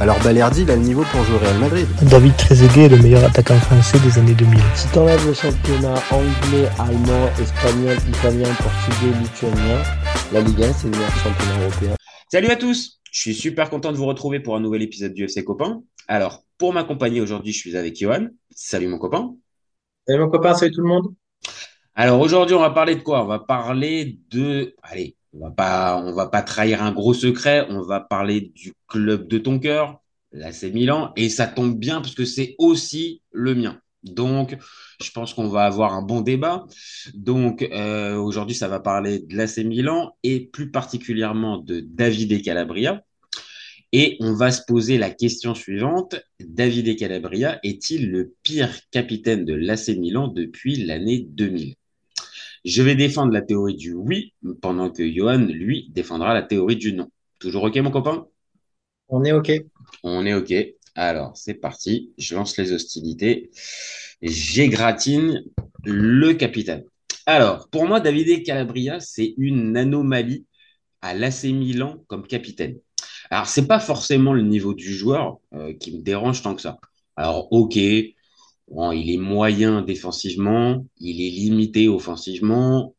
[0.00, 1.86] alors Balerdi, il a le niveau pour jouer au Real Madrid.
[2.02, 4.60] David Trezeguet est le meilleur attaquant français des années 2000.
[4.76, 9.82] Si t'enlèves le championnat anglais, allemand, espagnol, italien, portugais, lituanien,
[10.32, 11.94] la Ligue 1, c'est le meilleur championnat européen.
[12.30, 15.24] Salut à tous Je suis super content de vous retrouver pour un nouvel épisode du
[15.24, 15.82] FC Copain.
[16.06, 18.28] Alors, pour m'accompagner aujourd'hui, je suis avec Johan.
[18.50, 19.34] Salut mon copain.
[20.06, 21.12] Salut mon copain, salut tout le monde.
[21.96, 23.24] Alors aujourd'hui, on va parler de quoi?
[23.24, 24.76] On va parler de...
[24.84, 27.66] Allez, on va pas, va pas trahir un gros secret.
[27.70, 30.00] On va parler du club de ton cœur,
[30.32, 33.80] l'AC Milan, et ça tombe bien parce que c'est aussi le mien.
[34.02, 34.56] Donc,
[35.02, 36.66] je pense qu'on va avoir un bon débat.
[37.14, 43.02] Donc, euh, aujourd'hui, ça va parler de l'AC Milan et plus particulièrement de Davide Calabria.
[43.92, 46.16] Et on va se poser la question suivante.
[46.40, 51.74] Davide Calabria est-il le pire capitaine de l'AC Milan depuis l'année 2000
[52.68, 56.92] je vais défendre la théorie du oui, pendant que Johan, lui, défendra la théorie du
[56.92, 57.10] non.
[57.38, 58.26] Toujours OK, mon copain?
[59.08, 59.50] On est OK.
[60.02, 60.52] On est OK.
[60.94, 62.12] Alors, c'est parti.
[62.18, 63.50] Je lance les hostilités.
[64.20, 65.44] J'égratine
[65.84, 66.84] le capitaine.
[67.24, 70.44] Alors, pour moi, Davide Calabria, c'est une anomalie
[71.00, 72.78] à l'AC Milan comme capitaine.
[73.30, 76.78] Alors, c'est pas forcément le niveau du joueur euh, qui me dérange tant que ça.
[77.16, 77.78] Alors, ok,
[78.70, 82.94] il est moyen défensivement, il est limité offensivement,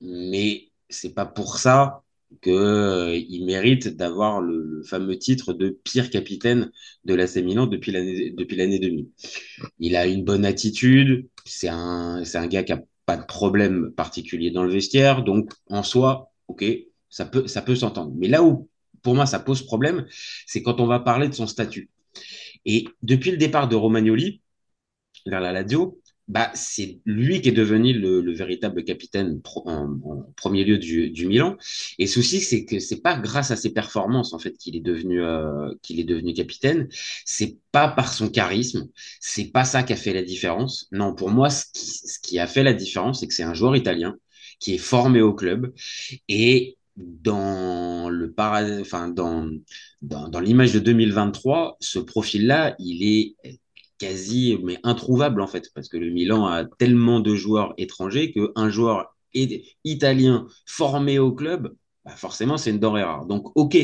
[0.00, 2.02] mais c'est pas pour ça
[2.42, 6.70] qu'il euh, mérite d'avoir le, fameux titre de pire capitaine
[7.04, 9.08] de l'AC Milan depuis l'année depuis l'année 2000.
[9.78, 13.92] Il a une bonne attitude, c'est un c'est un gars qui a pas de problème
[13.92, 16.64] particulier dans le vestiaire, donc en soi, ok,
[17.08, 18.12] ça peut ça peut s'entendre.
[18.16, 18.68] Mais là où
[19.02, 20.06] pour moi ça pose problème,
[20.46, 21.90] c'est quand on va parler de son statut.
[22.66, 24.40] Et depuis le départ de Romagnoli,
[25.26, 30.78] vers la Lazio, bah, c'est lui qui est devenu le, véritable capitaine en, premier lieu
[30.78, 31.56] du, Milan.
[31.98, 35.22] Et souci, c'est que c'est pas grâce à ses performances en fait qu'il est devenu
[35.22, 36.88] euh, qu'il est devenu capitaine.
[37.26, 38.88] C'est pas par son charisme.
[39.20, 40.88] C'est pas ça qui a fait la différence.
[40.92, 44.16] Non, pour moi, ce qui, a fait la différence, c'est que c'est un joueur italien
[44.60, 45.74] qui est formé au club
[46.28, 48.32] et dans le
[48.80, 49.50] enfin dans
[50.00, 53.60] dans, dans l'image de 2023, ce profil-là, il est
[54.04, 58.70] quasi mais introuvable en fait, parce que le Milan a tellement de joueurs étrangers qu'un
[58.70, 59.14] joueur
[59.84, 63.26] italien formé au club, bah forcément c'est une denrée rare.
[63.26, 63.76] Donc ok,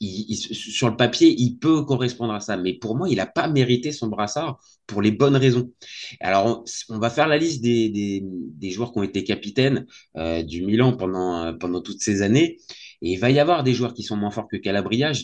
[0.00, 3.92] sur le papier, il peut correspondre à ça, mais pour moi, il n'a pas mérité
[3.92, 5.72] son brassard pour les bonnes raisons.
[6.20, 10.96] Alors on, va faire la liste des, joueurs qui ont été capitaines euh, du Milan
[10.96, 12.58] pendant, pendant toutes ces années.
[13.02, 15.12] Et il va y avoir des joueurs qui sont moins forts que Calabria.
[15.12, 15.22] Je,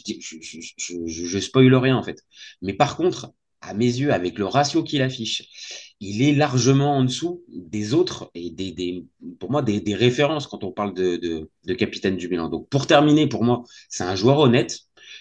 [1.06, 2.18] je, spoil rien en fait.
[2.60, 7.04] Mais par contre, à mes yeux, avec le ratio qu'il affiche, il est largement en
[7.04, 9.06] dessous des autres et des, des
[9.38, 12.48] pour moi des, des, références quand on parle de, de, de, capitaine du Milan.
[12.48, 14.80] Donc pour terminer, pour moi, c'est un joueur honnête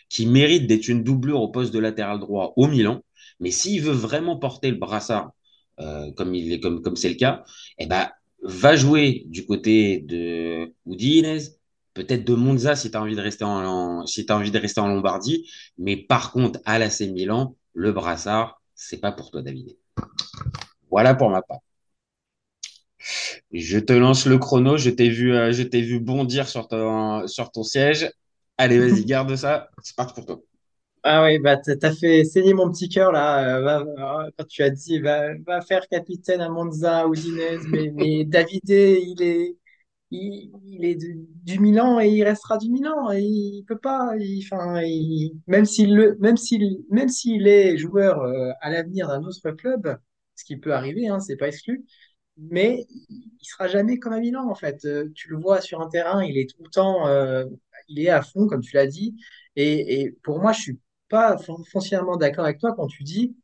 [0.10, 3.02] qui mérite d'être une doublure au poste de latéral droit au Milan.
[3.40, 5.32] Mais s'il veut vraiment porter le brassard
[5.80, 7.44] euh, comme il est comme comme c'est le cas,
[7.78, 8.10] eh ben
[8.44, 11.60] va jouer du côté de Udinese,
[11.94, 14.82] peut-être de Monza si tu as envie de rester en, si as envie de rester
[14.82, 19.78] en Lombardie, mais par contre à l'AC Milan, le brassard, c'est pas pour toi, David.
[20.90, 21.60] Voilà pour ma part.
[23.52, 24.78] Je te lance le chrono.
[24.78, 28.12] Je t'ai vu, euh, je t'ai vu bondir sur ton, sur ton siège.
[28.58, 29.70] Allez, vas-y, garde ça.
[29.82, 30.42] C'est parti pour toi.
[31.04, 33.58] Ah oui, bah t'as fait saigner mon petit cœur là.
[33.58, 38.24] Euh, quand tu as dit va, va faire capitaine à Monza ou Dinez, mais, mais
[38.24, 39.56] Davide, il est,
[40.12, 43.12] il, est du, Milan et il restera du Milan.
[43.12, 44.82] Et il peut pas, enfin,
[45.48, 46.36] même s'il le, même
[46.90, 49.98] même s'il est joueur euh, à l'avenir d'un autre club,
[50.36, 51.86] ce qui peut arriver, hein, c'est pas exclu.
[52.38, 54.86] Mais il sera jamais comme à Milan en fait.
[54.86, 57.46] Euh, tu le vois sur un terrain, il est tout le temps, euh,
[57.88, 59.16] il est à fond comme tu l'as dit.
[59.56, 60.80] Et, et pour moi, je suis
[61.10, 61.38] pas
[61.72, 63.36] foncièrement d'accord avec toi quand tu dis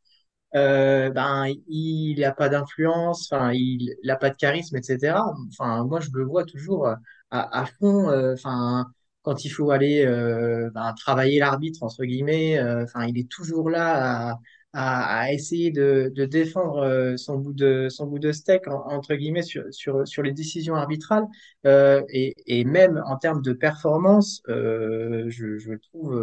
[0.54, 5.24] euh, ben il n'a pas d'influence, enfin il n'a pas de charisme, etc.
[5.50, 6.98] Enfin moi je le vois toujours à,
[7.30, 8.86] à fond, euh, enfin
[9.22, 14.30] quand il faut aller euh, ben, travailler l'arbitre entre guillemets, enfin il est toujours là
[14.32, 14.38] à,
[14.72, 19.42] à, à essayer de, de défendre son bout de son bout de steak entre guillemets
[19.42, 21.26] sur, sur, sur les décisions arbitrales
[21.64, 26.14] et, et même en termes de performance, je, je trouve,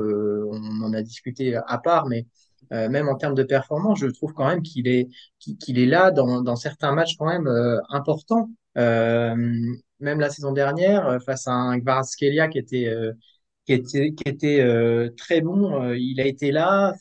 [0.52, 2.26] on en a discuté à part, mais
[2.72, 5.10] euh, même en termes de performance, je trouve quand même qu'il est,
[5.40, 8.50] qu'il est là dans, certains matchs quand même euh, importants.
[8.78, 9.36] Euh,
[10.00, 12.94] même la saison dernière, face à un Kvaratskhelia qui était,
[13.66, 16.94] qui était, qui était très bon, il a été là.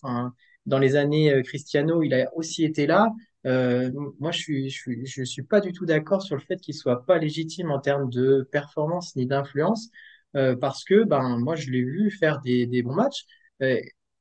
[0.66, 3.08] Dans les années Cristiano, il a aussi été là.
[3.44, 6.74] Moi, je suis, je suis, je suis pas du tout d'accord sur le fait qu'il
[6.74, 9.90] soit pas légitime en termes de performance ni d'influence,
[10.32, 13.24] parce que ben moi, je l'ai vu faire des, bons matchs.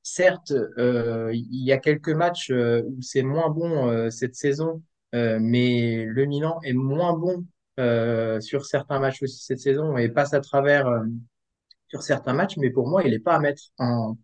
[0.04, 4.84] Certes, euh, il y a quelques matchs euh, où c'est moins bon euh, cette saison,
[5.16, 7.46] euh, mais le Milan est moins bon
[7.80, 10.88] euh, sur certains matchs aussi cette saison et passe à travers
[11.90, 14.18] sur certains matchs, mais pour moi, il n'est pas à mettre en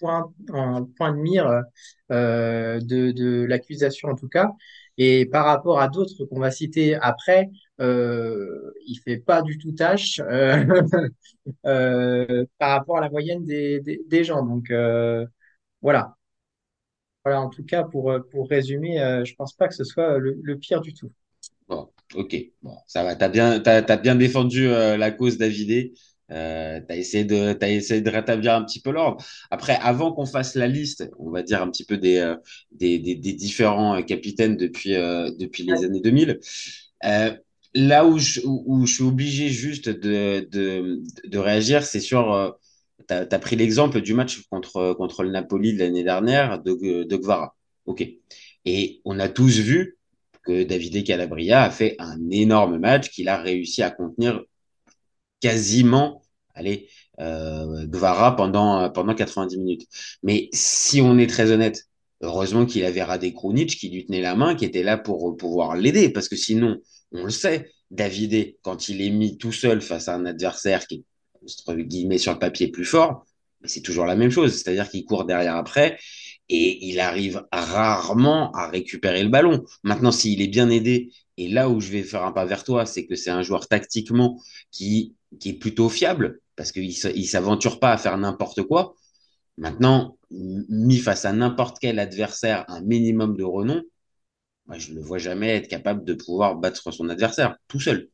[0.00, 1.62] point, en point de mire
[2.10, 4.50] de, de l'accusation en tout cas.
[4.98, 7.50] Et par rapport à d'autres qu'on va citer après,
[7.80, 10.64] euh, il fait pas du tout tâche euh,
[11.66, 14.44] euh, par rapport à la moyenne des, des, des gens.
[14.44, 15.26] Donc euh,
[15.82, 16.16] voilà.
[17.24, 20.58] Voilà, en tout cas, pour, pour résumer, je pense pas que ce soit le, le
[20.58, 21.10] pire du tout.
[21.68, 23.16] Bon, ok, bon, ça va.
[23.16, 25.94] T'as bien, t'as, t'as bien défendu la cause Davidé.
[26.32, 29.24] Euh, t'as essayé de, t'as essayé de rétablir un petit peu l'ordre.
[29.50, 32.34] Après, avant qu'on fasse la liste, on va dire un petit peu des, euh,
[32.72, 36.40] des, des, des différents euh, capitaines depuis, depuis les années 2000.
[37.76, 38.40] Euh, là où je,
[38.86, 42.50] suis obligé juste de, réagir, c'est sur, euh,
[43.06, 47.54] t'as, t'as pris l'exemple du match contre, le Napoli l'année dernière de, de Gvara.
[47.86, 48.06] Ok.
[48.64, 49.98] Et on a tous vu
[50.44, 54.42] que Davide Calabria a fait un énorme match qu'il a réussi à contenir
[55.40, 56.22] quasiment,
[56.54, 56.88] allez,
[57.20, 59.86] euh, Gvara pendant, pendant 90 minutes.
[60.22, 61.84] Mais si on est très honnête,
[62.22, 65.76] heureusement qu'il avait Rade Krunic qui lui tenait la main, qui était là pour pouvoir
[65.76, 66.80] l'aider, parce que sinon,
[67.12, 70.96] on le sait, Davide, quand il est mis tout seul face à un adversaire qui
[70.96, 71.04] est,
[71.42, 73.24] entre guillemets, sur le papier plus fort,
[73.64, 75.98] c'est toujours la même chose, c'est-à-dire qu'il court derrière après
[76.48, 79.64] et il arrive rarement à récupérer le ballon.
[79.82, 82.86] Maintenant, s'il est bien aidé, et là où je vais faire un pas vers toi,
[82.86, 87.80] c'est que c'est un joueur tactiquement qui qui est plutôt fiable, parce qu'il ne s'aventure
[87.80, 88.94] pas à faire n'importe quoi.
[89.58, 93.82] Maintenant, mis face à n'importe quel adversaire, un minimum de renom,
[94.68, 98.10] moi, je ne le vois jamais être capable de pouvoir battre son adversaire tout seul.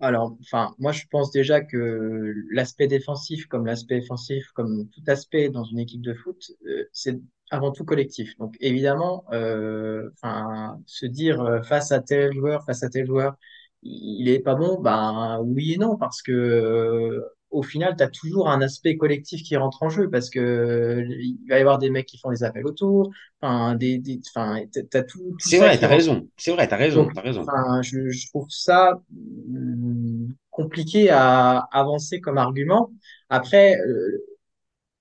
[0.00, 5.50] Alors, enfin, moi, je pense déjà que l'aspect défensif, comme l'aspect offensif, comme tout aspect
[5.50, 7.18] dans une équipe de foot, euh, c'est
[7.50, 8.36] avant tout collectif.
[8.38, 13.36] Donc, évidemment, euh, enfin, se dire euh, face à tel joueur, face à tel joueur,
[13.82, 17.20] il est pas bon, ben oui et non, parce que euh,
[17.50, 21.38] au final, tu as toujours un aspect collectif qui rentre en jeu, parce que il
[21.48, 23.10] va y avoir des mecs qui font des appels autour,
[23.40, 26.28] enfin, des, des, enfin, t'as tout, tout C'est vrai, t'as raison.
[26.36, 27.48] C'est vrai, t'as raison, Donc, t'as raison.
[27.48, 32.90] enfin, je, je trouve ça hum, compliqué à avancer comme argument.
[33.28, 34.18] Après, euh,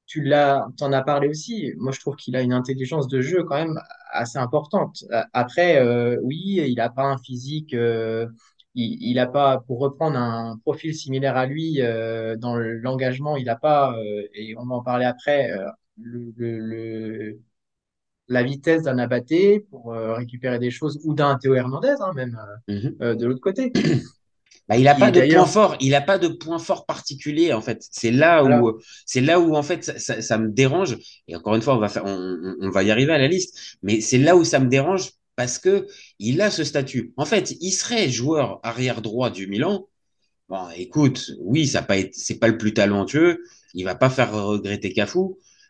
[0.06, 1.74] tu l'as, t'en as parlé aussi.
[1.78, 3.80] Moi, je trouve qu'il a une intelligence de jeu quand même
[4.12, 5.04] assez importante.
[5.34, 8.28] Après, euh, oui, il n'a pas un physique, euh,
[8.78, 13.46] il, il a pas, pour reprendre un profil similaire à lui euh, dans l'engagement, il
[13.46, 15.68] n'a pas, euh, et on va en parler après, euh,
[16.02, 17.40] le, le, le-
[18.30, 22.38] la vitesse d'un Abaté pour récupérer des choses ou d'un Théo Hernandez, hein, même
[22.68, 22.98] Mhm.
[23.00, 23.72] de l'autre côté,
[24.68, 27.62] Bah, il a qui pas de point fort, il pas de point fort particulier en
[27.62, 27.86] fait.
[27.92, 28.62] C'est là Voilà.
[28.62, 30.98] où c'est là où en fait ça, ça- ça me dérange.
[31.28, 33.28] Et encore une fois, on va faire, on, on- on va y arriver à la
[33.30, 33.58] liste.
[33.82, 35.88] Mais c'est là où ça me dérange parce que
[36.20, 37.14] il a ce statut.
[37.16, 39.88] En fait, il serait joueur arrière droit du Milan.
[40.50, 43.44] Bon, écoute, oui, ça pas c'est pas le plus talentueux.
[43.74, 45.20] Il va pas faire regretter Cafu.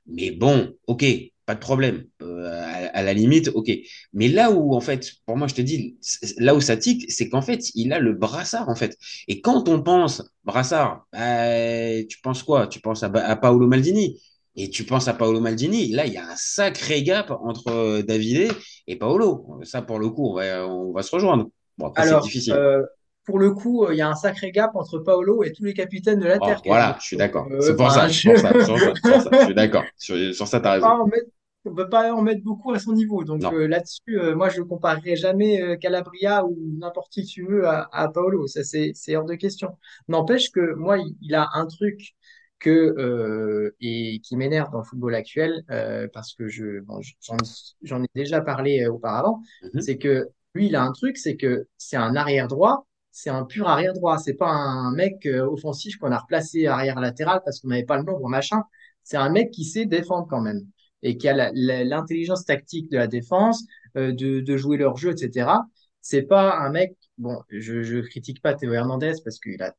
[0.07, 1.05] Mais bon, ok,
[1.45, 2.05] pas de problème.
[2.21, 3.71] Euh, à, la limite, ok.
[4.13, 5.97] Mais là où, en fait, pour moi, je te dis,
[6.37, 8.97] là où ça tique, c'est qu'en fait, il a le brassard, en fait.
[9.27, 12.67] Et quand on pense brassard, bah, tu penses quoi?
[12.67, 14.21] Tu penses à Paolo Maldini.
[14.57, 18.01] Et tu penses à Paolo Maldini, là, il y a un sacré gap entre euh,
[18.03, 18.51] Davide
[18.87, 19.59] et Paolo.
[19.63, 21.47] Ça, pour le coup, on va, on va se rejoindre.
[21.77, 22.53] Bon, après, c'est Alors, difficile.
[22.53, 22.83] euh,
[23.25, 25.73] pour le coup, euh, il y a un sacré gap entre Paolo et tous les
[25.73, 27.47] capitaines de la Oh, Terre voilà, je suis d'accord.
[27.51, 28.29] euh, C'est pour enfin, ça, je...
[28.29, 29.91] pour ça, suis d'accord.
[29.97, 30.81] Sur, sur ça, t'as raison.
[30.81, 31.29] pas en mettre-
[31.65, 33.23] on peut pas en mettre beaucoup à son niveau.
[33.25, 37.45] Donc euh, là-dessus, euh, moi, je ne comparerai jamais euh, Calabria ou n'importe qui tu
[37.45, 38.47] veux à, à Paolo.
[38.47, 39.77] Ça, c'est, c'est hors de question.
[40.07, 42.15] N'empêche que moi, il, il a un truc
[42.59, 47.37] que, euh, et qui m'énerve dans le football actuel, euh, parce que je, bon, j'en,
[47.83, 49.41] j'en ai déjà parlé euh, auparavant,
[49.73, 49.81] Mhm.
[49.81, 52.87] c'est que lui, il a un truc, c'est que c'est un arrière droit.
[53.11, 54.17] C'est un pur arrière droit.
[54.17, 57.97] C'est pas un mec euh, offensif qu'on a replacé arrière latéral parce qu'on n'avait pas
[57.97, 58.63] le nombre, machin.
[59.03, 60.61] C'est un mec qui sait défendre quand même
[61.03, 63.63] et qui a l'intelligence tactique de la défense,
[63.97, 65.67] euh, de, de jouer leur jeu, etc.
[66.01, 69.75] C'est pas un mec, bon, je, je critique pas Théo Hernandez parce qu'il a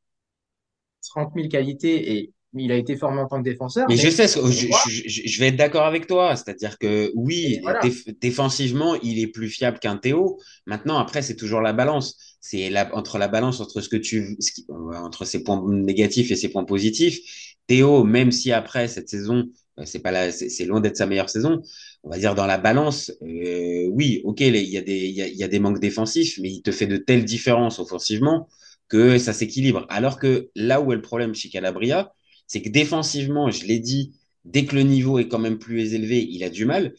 [1.03, 3.87] 30 000 qualités et il a été formé en tant que défenseur.
[3.89, 6.35] Mais, je sais, je, je, je, vais être d'accord avec toi.
[6.35, 7.81] C'est-à-dire que oui, voilà.
[8.21, 10.39] défensivement, il est plus fiable qu'un Théo.
[10.67, 12.39] Maintenant, après, c'est toujours la balance.
[12.41, 16.37] C'est entre la balance entre ce que tu, ce qui, entre ses points négatifs et
[16.37, 17.57] ses points positifs.
[17.67, 21.61] Théo, même si après cette saison, euh, c'est pas c'est loin d'être sa meilleure saison.
[22.03, 25.23] On va dire dans la balance, euh, oui, ok, il y a des, il y
[25.23, 28.49] a, y a des manques défensifs, mais il te fait de telles différences offensivement
[28.89, 29.85] que ça s'équilibre.
[29.91, 32.15] Alors que là où est le problème chez Calabria,
[32.49, 34.15] c'est que défensivement, je l'ai dit,
[34.45, 36.95] dès que le niveau est quand même plus élevé, il a du mal.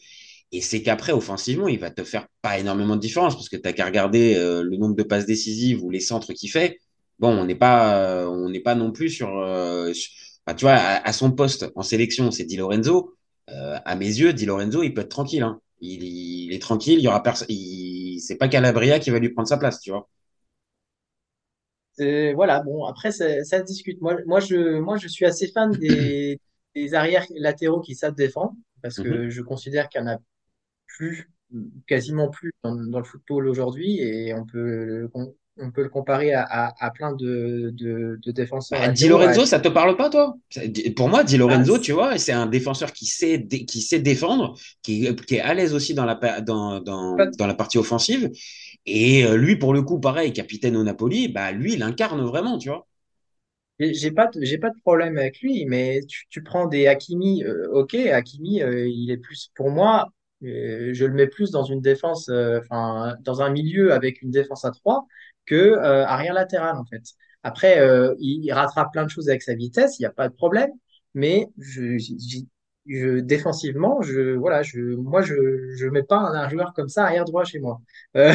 [0.52, 3.62] Et c'est qu'après, offensivement, il va te faire pas énormément de différence parce que tu
[3.64, 6.78] n'as qu'à regarder euh, le nombre de passes décisives ou les centres qu'il fait.
[7.18, 11.82] Bon, on n'est pas, euh, non plus sur, euh, tu vois, à, son poste en
[11.82, 13.14] sélection, c'est Di Lorenzo.
[13.48, 15.42] à mes yeux, Di Lorenzo, il peut être tranquille.
[15.42, 15.60] Hein.
[15.80, 16.98] Il, il, est tranquille.
[16.98, 17.48] Il y aura personne.
[18.18, 20.08] C'est pas Calabria qui va lui prendre sa place, tu vois
[22.34, 24.00] voilà, bon, après, ça, ça, se discute.
[24.00, 26.40] Moi, moi, je, moi, je suis assez fan des,
[26.74, 29.30] des arrières latéraux qui savent défendre, parce que Mhm.
[29.30, 30.18] je considère qu'il n'y en a
[30.88, 31.30] plus,
[31.86, 35.90] quasiment plus dans, dans le football aujourd'hui, et on peut, le- on, on peut le
[35.90, 39.08] comparer à, à, à plein de, de, de défenseurs Bah, Di.
[39.08, 40.36] Lorenzo, ça te parle pas, toi?
[40.94, 43.80] Pour moi, Di Ah, Lorenzo, c- tu vois, c'est un défenseur qui sait, dé- qui
[43.82, 47.78] sait défendre, qui, est- qui est à l'aise aussi dans la, dans, dans la partie
[47.78, 48.30] offensive.
[48.86, 52.58] Et euh, lui, pour le coup, pareil, capitaine au Napoli, bah, lui, il incarne vraiment,
[52.58, 52.86] tu vois.
[53.78, 57.68] j'ai pas, j'ai pas de problème avec lui, mais tu, tu prends des Hakimi, euh,
[57.72, 60.08] ok, Hakimi, euh, il est plus, pour moi,
[60.42, 64.70] je le mets plus dans une défense, enfin, dans un milieu avec une défense à
[64.70, 65.06] 3
[65.44, 67.02] que arrière latéral, en fait.
[67.42, 67.78] Après,
[68.20, 70.70] il, rattrape plein de choses avec sa vitesse, il n'y a pas de problème,
[71.12, 71.98] mais je,
[72.86, 75.34] je- défensivement, je, voilà, je, moi, je,
[75.76, 77.80] je mets pas un, un joueur comme ça arrière droit chez moi.
[78.16, 78.32] Euh,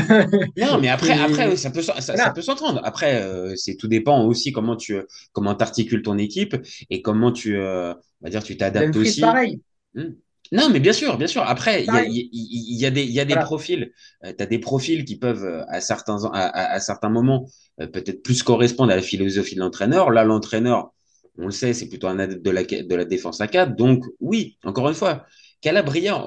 [0.58, 2.80] Non, mais après, après, ça peut, ça, peut s'entendre.
[2.84, 4.96] Après, euh, c'est tout dépend aussi comment tu,
[5.34, 6.56] comment t'articules ton équipe
[6.90, 9.22] et comment tu, euh, on va dire, tu t'adaptes aussi.
[9.22, 9.62] pareil,
[9.94, 10.10] Hmm.
[10.52, 11.42] Non, mais bien sûr, bien sûr.
[11.44, 13.46] Après, il y a, y, y a des, il y a des Voilà.
[13.46, 13.92] profils.
[14.24, 17.48] tu as des profils qui peuvent, euh, à certains, à, à, à certains moments,
[17.82, 20.12] euh, peut-être plus correspondre à la philosophie de l'entraîneur.
[20.12, 20.94] Là, l'entraîneur,
[21.38, 23.75] on le sait, c'est plutôt un adepte de la, défense à 4.
[23.75, 25.25] Donc, oui, encore une fois,
[25.62, 26.24] Calabria,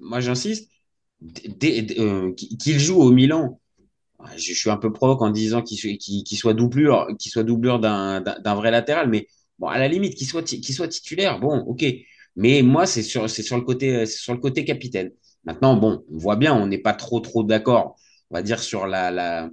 [0.00, 0.70] moi j'insiste,
[1.64, 3.60] euh, qu'il joue au Milan.
[4.36, 5.78] Je suis un peu provoque en disant qu'il
[6.36, 9.26] soit, doublure, qu'il soit doublure d'un vrai latéral, mais
[9.66, 11.84] à la limite, qu'il soit, titulaire, bon, ok.
[12.36, 13.60] Mais moi, c'est sur, le
[14.36, 15.10] côté, capitaine.
[15.44, 17.96] Maintenant, bon, on voit bien, on n'est pas trop, d'accord,
[18.30, 19.50] on va dire, sur la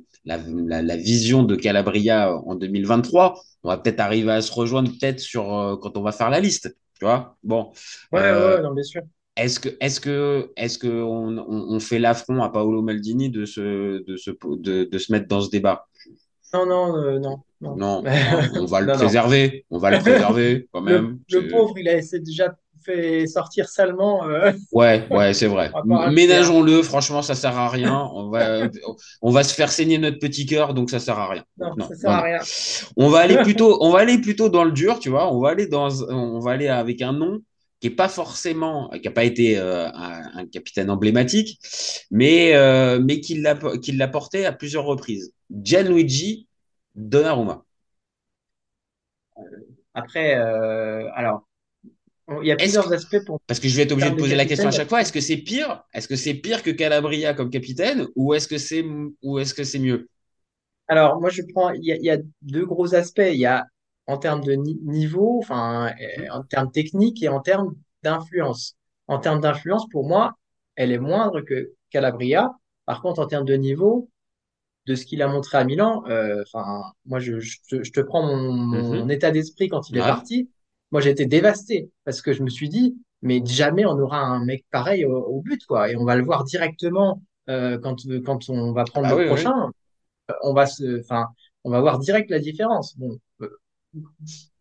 [0.97, 3.41] vision de Calabria en 2023.
[3.63, 6.39] On va peut-être arriver à se rejoindre peut-être sur euh, quand on va faire la
[6.39, 7.37] liste, tu vois?
[7.43, 7.71] Bon,
[8.11, 9.01] Ouais, ouais, euh, ouais, non, bien sûr.
[9.35, 13.45] est-ce que, est-ce que, est-ce que on, on, on fait l'affront à Paolo Maldini de
[13.45, 15.87] se, de se, de, de se mettre dans ce débat?
[16.53, 17.75] Non, non, euh, non, non.
[17.75, 19.13] Non, hein, on va le Non, non.
[19.13, 21.19] préserver, on va le préserver quand Le, même.
[21.29, 24.27] le C'est- pauvre, il a essayé déjà fait sortir salement.
[24.27, 25.71] euh, Ouais, ouais, c'est vrai.
[25.85, 28.09] Ménageons-le, franchement, ça sert à rien.
[28.13, 28.67] On va,
[29.21, 31.43] on va se faire saigner notre petit cœur, donc ça sert à rien.
[31.57, 32.39] Non, Non, ça sert à rien.
[32.97, 35.33] On va aller plutôt, on va aller plutôt dans le dur, tu vois.
[35.33, 37.39] On va aller dans, on va aller avec un nom
[37.79, 41.59] qui est pas forcément, qui a pas été euh, un, un capitaine emblématique,
[42.11, 45.31] mais euh, mais qui l'a, qui l'a porté à plusieurs reprises.
[45.49, 46.47] Gianluigi
[46.95, 47.63] Donnarumma.
[49.93, 51.47] Après, alors,
[52.41, 54.35] il y a plusieurs que, aspects pour parce que je vais être obligé de poser
[54.35, 55.83] la question à chaque fois, est-ce que c'est pire?
[55.93, 58.85] Est-ce que c'est pire que Calabria comme capitaine ou est-ce que c'est
[59.23, 60.09] ou est-ce que c'est mieux?
[60.87, 63.21] Alors, moi, je prends, il y a, il y a deux gros aspects.
[63.25, 63.65] Il y a
[64.07, 68.75] en termes de ni- niveau, enfin, euh, en termes techniques et en termes d'influence.
[69.07, 70.33] En termes d'influence, pour moi,
[70.75, 72.51] elle est moindre que Calabria.
[72.85, 74.09] Par contre, en termes de niveau,
[74.87, 78.01] de ce qu'il a montré à Milan, euh, enfin, moi, je, je te, je te
[78.01, 79.09] prends mon, mon Mhm.
[79.09, 80.49] état d'esprit quand il est parti.
[80.91, 84.43] Moi, j'ai été dévasté parce que je me suis dit, mais jamais on aura un
[84.45, 85.91] mec pareil au, au but, quoi.
[85.91, 89.23] Et on va le voir directement euh, quand, quand on va prendre Ah le oui,
[89.23, 89.27] oui.
[89.27, 89.53] prochain.
[90.43, 91.27] On va se, enfin,
[91.63, 92.97] on va voir direct la différence.
[92.97, 93.49] Bon, euh,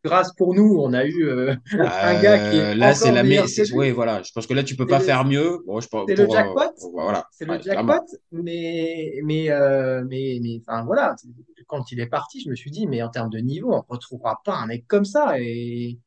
[0.04, 1.54] grâce pour nous, on a eu euh,
[2.02, 3.72] un gars qui est Euh, là, c'est la meilleur mais que c'est lui.
[3.76, 4.22] oui, voilà.
[4.22, 5.58] Je pense que là, tu peux pas le, faire mieux.
[5.66, 6.72] Bon, je c'est le euh, jackpot.
[6.92, 8.04] voilà, C'est le Ouais, jackpot, clairement.
[8.32, 11.14] mais, mais, euh, mais, mais, enfin, voilà,
[11.66, 13.82] quand il est parti, je me suis dit, mais en termes de niveau, on ne
[13.88, 15.40] retrouvera pas un mec comme ça.
[15.40, 15.98] Et,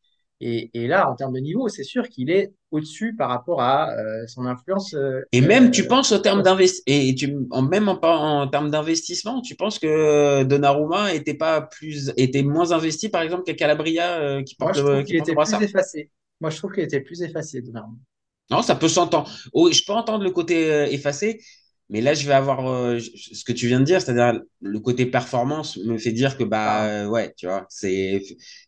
[0.42, 3.92] et, et là, en termes de niveau, c'est sûr qu'il est au-dessus par rapport à
[3.94, 4.94] euh, son influence.
[4.94, 8.48] euh, Et même, tu euh, penses au terme d'investissement, et tu, en, même en, en
[8.48, 13.54] termes d'investissement, tu penses que Donnarumma était pas plus, était moins investi, par exemple, qu'à
[13.54, 16.12] Calabria, qui Moi, porte je qui qu'il porte le était plus effacé.
[16.40, 17.98] Moi, je trouve qu'il était plus effacé, Donnarumma.
[18.50, 19.30] Non, ça peut s'entendre.
[19.54, 21.42] Oh, je peux entendre le côté effacé,
[21.92, 25.06] Mais là, je vais avoir euh, ce que tu viens de dire, c'est-à-dire le côté
[25.06, 28.24] performance me fait dire que bah euh, ouais, tu vois, c'est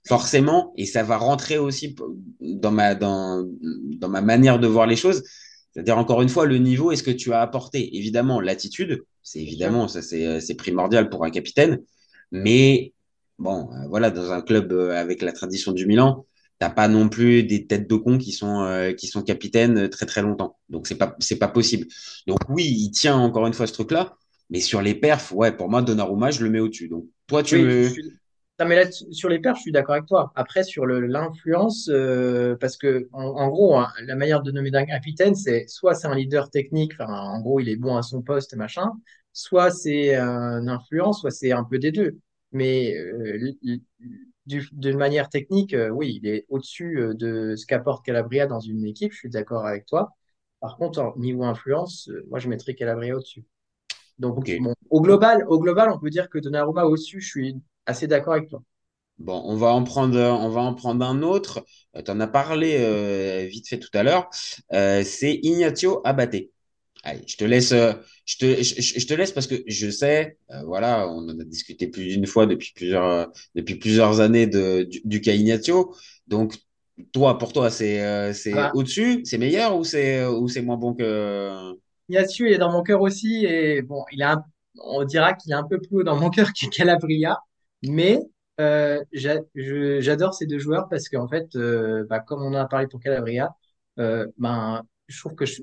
[0.05, 1.95] forcément et ça va rentrer aussi
[2.41, 3.47] dans ma dans
[3.97, 5.23] dans ma manière de voir les choses.
[5.71, 7.95] C'est-à-dire encore une fois le niveau est ce que tu as apporté.
[7.97, 11.79] Évidemment, l'attitude, c'est évidemment ça c'est euh, c'est primordial pour un capitaine,
[12.31, 12.93] mais
[13.39, 16.25] bon, voilà, dans un club avec la tradition du Milan,
[16.63, 20.05] t'as pas non plus des têtes de con qui sont euh, qui sont capitaines très
[20.05, 20.57] très longtemps.
[20.69, 21.87] Donc c'est pas c'est pas possible.
[22.27, 24.15] Donc oui, il tient encore une fois ce truc-là,
[24.49, 26.87] mais sur les perfs, ouais, pour moi Donnarumma, je le mets au-dessus.
[26.89, 28.19] Donc toi tu Oui, me je suis-
[28.59, 30.31] Non, mais là, sur les perfs, je suis d'accord avec toi.
[30.35, 34.85] Après, sur l'influence, euh, parce que, en, en gros, hein, la manière de nommer un
[34.85, 38.21] capitaine, c'est soit c'est un leader technique, enfin, en gros, il est bon à son
[38.21, 38.91] poste, machin,
[39.33, 42.19] soit c'est un influence, soit c'est un peu des deux.
[42.51, 42.95] Mais
[44.45, 48.59] du- d'une manière technique, euh, oui, il est au-dessus euh, de ce qu'apporte Calabria dans
[48.59, 50.11] une équipe, je suis d'accord avec toi.
[50.59, 53.45] Par contre, en niveau influence, euh, moi, je mettrais Calabria au-dessus.
[54.19, 57.57] Donc, bon, au global, au global, on peut dire que Donnarumma au-dessus, je suis
[57.87, 58.63] assez d'accord avec toi.
[59.19, 61.63] Bon, on va en prendre, on va en prendre un autre.
[62.03, 64.29] tu en as parlé vite fait tout à l'heure.
[64.71, 66.35] C'est Ignacio Abate.
[67.05, 67.93] Allez, je te laisse, euh,
[68.25, 71.87] je te, je, te laisse parce que je sais, euh, voilà, on en a discuté
[71.87, 75.93] plus d'une fois depuis plusieurs, euh, depuis plusieurs années de, du, du cas Ignacio.
[76.27, 76.55] Donc,
[77.11, 80.77] toi, pour toi, c'est, euh, c'est Ah, au-dessus, c'est meilleur ou c'est, ou c'est moins
[80.77, 81.73] bon que.
[82.09, 83.45] Yasu, il est dans mon cœur aussi.
[83.45, 84.45] Et bon, il a un-
[84.83, 87.39] on dira qu'il est un peu plus haut dans mon cœur que Calabria.
[87.83, 88.19] Mais
[88.59, 91.47] euh, j'adore ces deux joueurs parce qu'en fait,
[92.09, 93.55] bah, comme on en a parlé pour Calabria,
[93.97, 95.61] ben, je trouve que je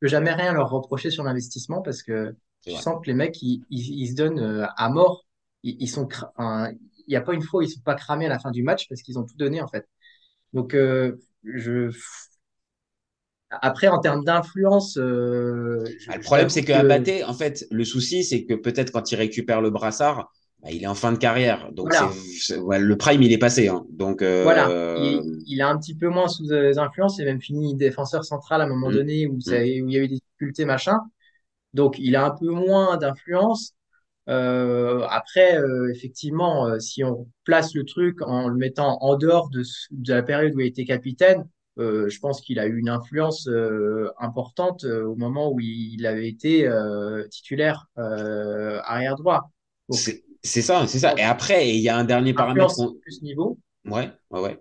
[0.00, 2.34] peux jamais rien leur reprocher sur l'investissement parce que
[2.66, 2.78] tu vrai.
[2.78, 5.26] sens que les mecs, ils, ils- ils se donnent euh, à mort.
[5.62, 7.94] Ils, ils sont, enfin, il n'y a pas une fois où ils ne sont pas
[7.94, 9.88] cramés à la fin du match parce qu'ils ont tout donné en fait.
[10.54, 11.90] Donc, euh, je,
[13.50, 17.84] après, en termes d'influence, euh, Ah, le problème, c'est que que Abaté, en fait, le
[17.84, 20.30] souci, c'est que peut-être quand il récupère le brassard,
[20.62, 21.70] bah, il est en fin de carrière.
[21.72, 22.10] Donc, voilà,
[22.62, 23.68] ouais, le prime, il est passé.
[23.68, 23.84] hein.
[23.90, 27.18] Donc, voilà, euh, il, il est un petit peu moins sous euh, influence.
[27.18, 29.62] Il a même fini défenseur central à un moment hum, donné où, ça, hum.
[29.62, 30.98] où il y a eu des difficultés, machin.
[31.72, 33.74] Donc, il a un peu moins d'influence.
[34.28, 39.48] Euh, après, euh, effectivement, euh, si on place le truc en le mettant en dehors
[39.50, 39.62] de,
[40.06, 44.10] la période où il était capitaine, euh, je pense qu'il a eu une influence euh,
[44.18, 49.50] importante au moment où il avait été euh, titulaire euh, arrière droit.
[49.88, 49.98] Donc,
[50.42, 51.14] c'est, ça, c'est ça.
[51.16, 53.58] Et après, il y a un dernier paramètre plus niveau.
[53.84, 54.58] Ouais, ouais, ouais.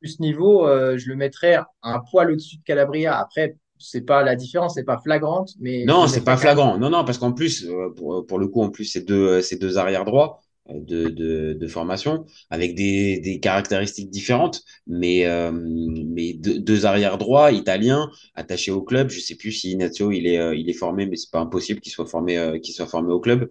[0.00, 3.18] Plus niveau, euh, je le mettrais un poil au-dessus de Calabria.
[3.18, 6.78] Après, c'est pas la différence, c'est pas flagrante, mais Non, c'est pas flagrant.
[6.78, 9.42] Non, non, parce qu'en plus, euh, pour, pour le coup, en plus, c'est deux, euh,
[9.42, 10.40] c'est deux arrières droits
[10.74, 18.82] de, formation avec des, caractéristiques différentes, mais, euh, mais deux, arrières droits italiens attachés au
[18.82, 19.10] club.
[19.10, 21.80] Je sais plus si Ignazio il est, euh, il est formé, mais c'est pas impossible
[21.80, 23.48] qu'il soit formé, euh, qu'il soit formé au club.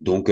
[0.00, 0.30] Donc,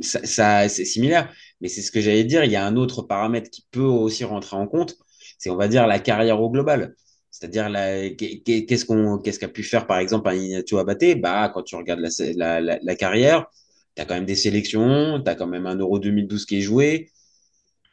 [0.00, 1.32] ça, c'est similaire.
[1.60, 2.44] Mais c'est ce que j'allais dire.
[2.44, 4.96] Il y a un autre paramètre qui peut aussi rentrer en compte,
[5.38, 6.94] c'est, on va dire, la carrière au global.
[7.30, 7.70] C'est-à-dire,
[8.16, 11.20] qu'est-ce qu'on, qu'est-ce qu'a pu faire, par exemple, un Ignacio Abate?
[11.20, 12.00] Bah, quand tu regardes
[12.36, 13.46] la, la carrière,
[13.96, 16.60] tu as quand même des sélections, tu as quand même un Euro 2012 qui est
[16.62, 17.10] joué.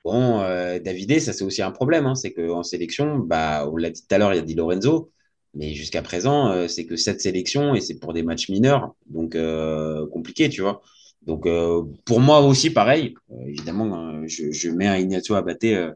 [0.03, 0.79] Bon, euh,
[1.19, 4.17] ça c'est aussi un problème, hein, c'est qu'en sélection, bah, on l'a dit tout à
[4.17, 5.11] l'heure, il y a Di Lorenzo,
[5.53, 9.35] mais jusqu'à présent, euh, c'est que sept sélections et c'est pour des matchs mineurs, donc
[9.35, 10.81] euh, compliqué, tu vois.
[11.27, 13.13] Donc euh, pour moi aussi, pareil,
[13.45, 15.93] évidemment, euh, je, mets un Ignacio euh,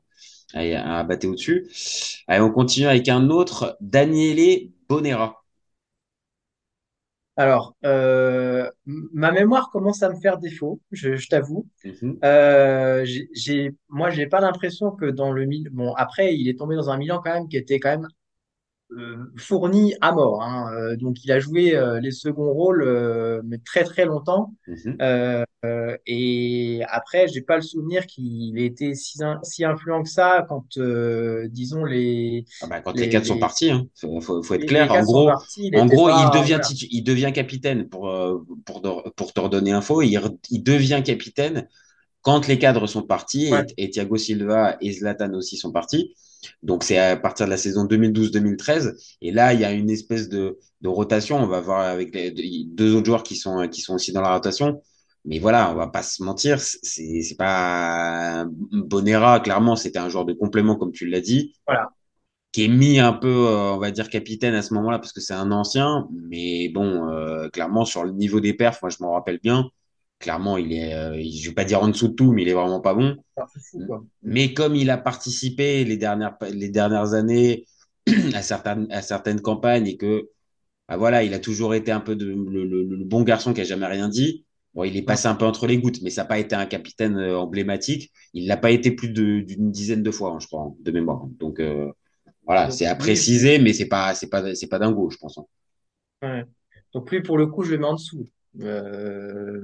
[0.54, 1.70] un Abate au-dessus.
[2.28, 5.41] Allez, on continue avec un autre, Daniele Bonera.
[7.38, 11.68] Alors, euh, ma mémoire commence à me faire défaut, je, je t'avoue.
[11.86, 12.20] Mhm.
[12.24, 15.72] Euh, j'ai, moi, j'ai pas l'impression que dans le Milan.
[15.74, 18.08] Bon, après, il est tombé dans un Milan quand même qui était quand même
[19.38, 20.42] fourni à mort.
[20.44, 20.72] hein.
[20.74, 24.54] Euh, donc, il a joué euh, les seconds rôles, euh, mais très très longtemps.
[24.68, 24.98] Mhm.
[25.02, 30.04] Euh, euh, et après, j'ai pas le souvenir qu'il ait été si, in- si influent
[30.04, 33.88] que ça quand, euh, disons, les, Ah bah, quand les les, quatre sont partis, hein,
[33.96, 34.92] faut, faut, faut être clair.
[34.92, 35.68] En gros, partis.
[35.68, 36.60] Il en il devient, Voilà.
[36.60, 40.02] titu- il devient capitaine pour, euh, pour, te- pour te redonner info.
[40.02, 41.68] Il, il devient capitaine
[42.22, 43.66] quand les cadres sont partis Ouais.
[43.78, 46.14] et, et Thiago Silva et Zlatan aussi sont partis.
[46.64, 48.96] Donc, c'est à partir de la saison 2012-2013.
[49.22, 51.38] Et là, il y a une espèce de, de rotation.
[51.38, 52.32] On va voir avec les
[52.68, 54.82] deux autres joueurs qui sont, qui sont aussi dans la rotation.
[55.26, 60.26] Mais voilà, on va pas se mentir, c'est c'est pas Bonera, clairement, c'était un joueur
[60.26, 61.92] de complément, comme tu l'as dit Voilà.
[62.52, 65.22] qui est mis un peu, euh, on va dire, capitaine à ce moment-là parce que
[65.22, 66.08] c'est un ancien.
[66.30, 69.70] Mais bon, euh, clairement, sur le niveau des perfs, moi, je m'en rappelle bien.
[70.22, 72.54] Clairement, il est, euh, je vais pas dire en dessous de tout, mais il est
[72.54, 73.18] vraiment pas bon.
[73.72, 74.06] Fou, quoi.
[74.24, 77.66] Mais comme il a participé les dernières, les dernières années
[78.34, 80.30] à certaines, à certaines campagnes et que
[80.90, 83.62] bah voilà, il a toujours été un peu de, le, le- le bon garçon qui
[83.62, 84.46] a jamais rien dit.
[84.74, 86.66] Bon, il est passé un peu entre les gouttes, mais ça n'a pas été un
[86.66, 88.12] capitaine euh, emblématique.
[88.34, 91.26] Il l'a pas été plus d'une dizaine de fois, hein, je crois, hein, de mémoire.
[91.40, 91.92] Donc euh,
[92.46, 95.38] voilà, c'est à préciser, mais c'est pas, c'est pas, c'est pas dingo, je pense.
[95.40, 95.46] hein.
[96.22, 96.46] ouais.
[96.94, 98.26] Donc lui, pour le coup, je le mets en dessous.
[98.62, 99.62] Euh,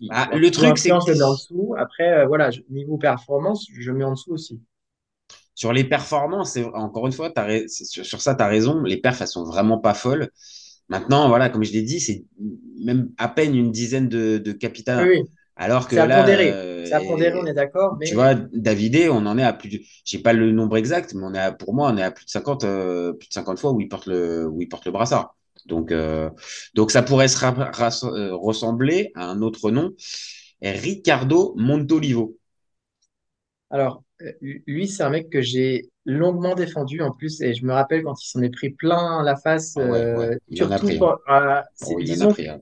[0.00, 1.74] Bah, en le truc, c'est que en dessous.
[1.78, 4.60] Après, euh, voilà, niveau performance, je mets en dessous aussi.
[5.54, 7.32] sur les performances, encore une fois,
[7.68, 8.82] sur, sur ça, tu as raison.
[8.82, 10.30] Les perfs, elles sont vraiment pas folles.
[10.88, 12.24] Maintenant, voilà, comme je l'ai dit, c'est
[12.84, 14.52] même à peine une dizaine de, de
[14.94, 15.08] Oui, capitaines.
[15.08, 15.30] oui.
[15.56, 16.64] Alors que C'est à là, pondérer.
[16.66, 19.68] euh, C'est à pondérer, on est d'accord, tu vois, Davidé, on en est à plus
[19.68, 22.10] de, j'ai pas le nombre exact, mais on est à- pour moi, on est à
[22.10, 24.86] plus de 50, euh, plus de 50 fois où il porte le, où il porte
[24.86, 25.36] le brassard.
[25.70, 26.30] Donc, euh,
[26.74, 27.38] donc ça pourrait se
[28.06, 29.94] euh, ressembler à un autre nom,
[30.62, 32.36] Ricardo Montolivo.
[33.70, 34.32] alors, euh,
[34.66, 38.20] lui, c'est un mec que j'ai longuement défendu en plus, et je me rappelle quand
[38.22, 40.98] il s'en est pris plein la face, ouais, ouais, il en a surtout, pris.
[40.98, 41.18] pour-
[41.74, 42.48] c'est- Oh, il en a disons, pris.
[42.48, 42.60] hein.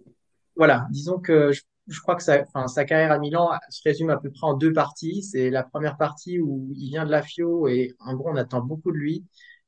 [0.57, 4.19] voilà, disons que je, je crois que sa, sa carrière à Milan se résume à
[4.19, 5.23] peu près en deux parties.
[5.25, 8.63] C'est la première partie où il vient de la Fio et en gros, on attend
[8.63, 9.25] beaucoup de lui.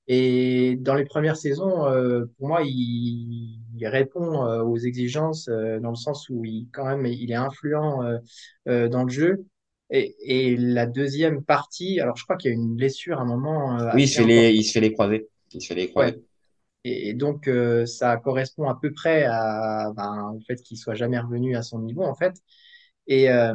[0.08, 5.78] Et dans les premières saisons, euh, pour moi, il, il répond euh, aux exigences euh,
[5.80, 8.18] dans le sens où il, quand même, il est influent euh,
[8.68, 9.44] euh, dans le jeu.
[9.90, 10.16] Et,
[10.52, 13.78] et la deuxième partie, alors je crois qu'il y a une blessure à un moment
[13.80, 15.28] euh, Oui, il se fait les, il se fait les croiser.
[15.52, 16.12] Il se fait les Ouais.
[16.12, 16.24] croiser.
[16.84, 20.94] Et, et donc, euh, ça correspond à peu près à, ben, au fait qu'il soit
[20.94, 22.34] jamais revenu à son niveau, en fait.
[23.06, 23.54] Et, euh,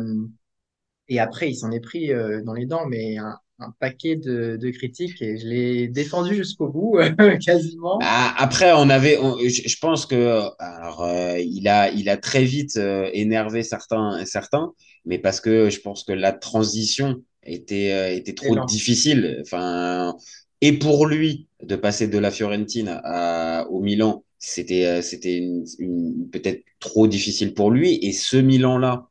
[1.08, 4.58] et après, il s'en est pris euh, dans les dents, mais un, un paquet de,
[4.58, 6.98] de critiques et je l'ai défendu jusqu'au bout,
[7.46, 8.00] quasiment.
[8.00, 12.18] Bah, après, on avait, on- je, je pense que, alors, euh, il a, il a
[12.18, 14.74] très vite euh, énervé certains, certains,
[15.06, 19.40] mais parce que je pense que la transition était, euh, était trop difficile.
[19.42, 20.16] Enfin,
[20.62, 26.30] et pour lui de passer de la Fiorentina à, au Milan, c'était, c'était une, une-
[26.32, 27.98] peut-être trop difficile pour lui.
[28.02, 29.08] Et ce Milan-là,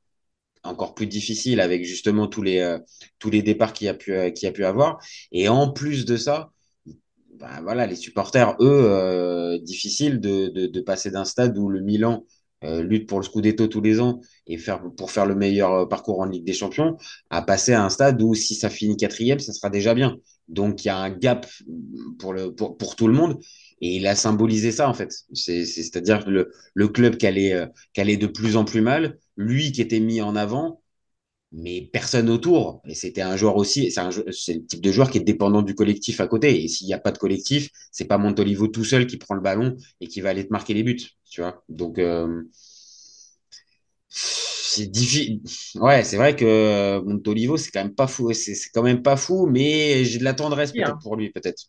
[0.65, 2.79] encore plus difficile avec justement tous les, euh,
[3.19, 4.99] tous les départs qu'il a pu, euh, qu'il a pu avoir.
[5.33, 6.51] Et en plus de ça
[7.41, 11.81] bah, voilà, les supporters, eux, euh, difficile de, de, de passer d'un stade où le
[11.81, 12.25] Milan
[12.63, 16.21] euh, lutte pour le Scudetto tous les ans et faire, pour faire le meilleur parcours
[16.21, 16.97] en Ligue des Champions,
[17.31, 20.17] à passer à un stade où si ça finit quatrième, ça sera déjà bien.
[20.49, 21.47] Donc il y a un gap
[22.19, 23.39] pour, le, pour, pour tout le monde.
[23.81, 25.13] Et il a symbolisé ça, en fait.
[25.33, 29.19] C'est, c'est, c'est-à-dire le, le club qui allait, euh, allait de plus en plus mal,
[29.37, 30.83] lui qui était mis en avant,
[31.53, 32.83] mais personne autour.
[32.87, 35.63] Et c'était un joueur aussi, c'est, un, c'est le type de joueur qui est dépendant
[35.63, 36.65] du collectif à côté.
[36.65, 39.41] Et s'il n'y a pas de collectif, c'est pas Montolivo tout seul qui prend le
[39.41, 41.63] ballon et qui va aller te marquer les buts, tu vois.
[41.69, 42.43] Donc, euh,
[44.09, 45.41] c'est difficile.
[45.77, 48.33] Ouais, c'est vrai que Montolivo, c'est quand même pas fou.
[48.33, 50.99] C'est, c'est quand même pas fou, mais j'ai de la tendresse peut-être hein.
[51.03, 51.65] pour lui, peut-être.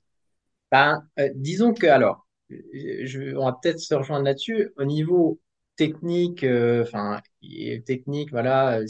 [0.72, 4.72] Ben, euh, disons que, alors, je, on va peut-être se rejoindre là-dessus.
[4.78, 5.40] Au niveau
[5.76, 7.22] technique, euh, enfin,
[7.86, 8.86] technique, voilà, euh,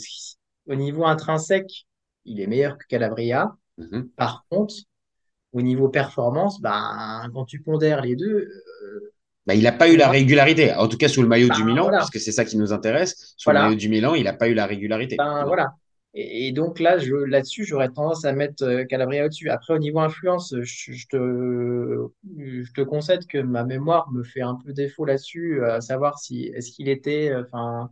[0.68, 1.86] au niveau intrinsèque,
[2.24, 3.54] il est meilleur que Calabria.
[3.78, 4.08] Mhm.
[4.16, 4.74] Par contre,
[5.52, 8.48] au niveau performance, ben, quand tu pondères les deux,
[8.84, 9.12] euh,
[9.46, 11.66] Bah, il n'a pas eu la régularité, en tout cas sous le maillot du ben,
[11.66, 13.34] Milan, voilà, puisque c'est ça qui nous intéresse.
[13.36, 15.16] Sous le maillot du Milan, il n'a pas eu la régularité.
[15.16, 15.72] Ben voilà.
[16.18, 19.50] Et, donc là, là-dessus, j'aurais tendance à mettre euh, Calabria au-dessus.
[19.50, 24.54] Après, au niveau influence, je, te, je te concède que ma mémoire me fait un
[24.54, 27.88] peu défaut là-dessus, à savoir si est-ce qu'il était, euh, enfin, euh,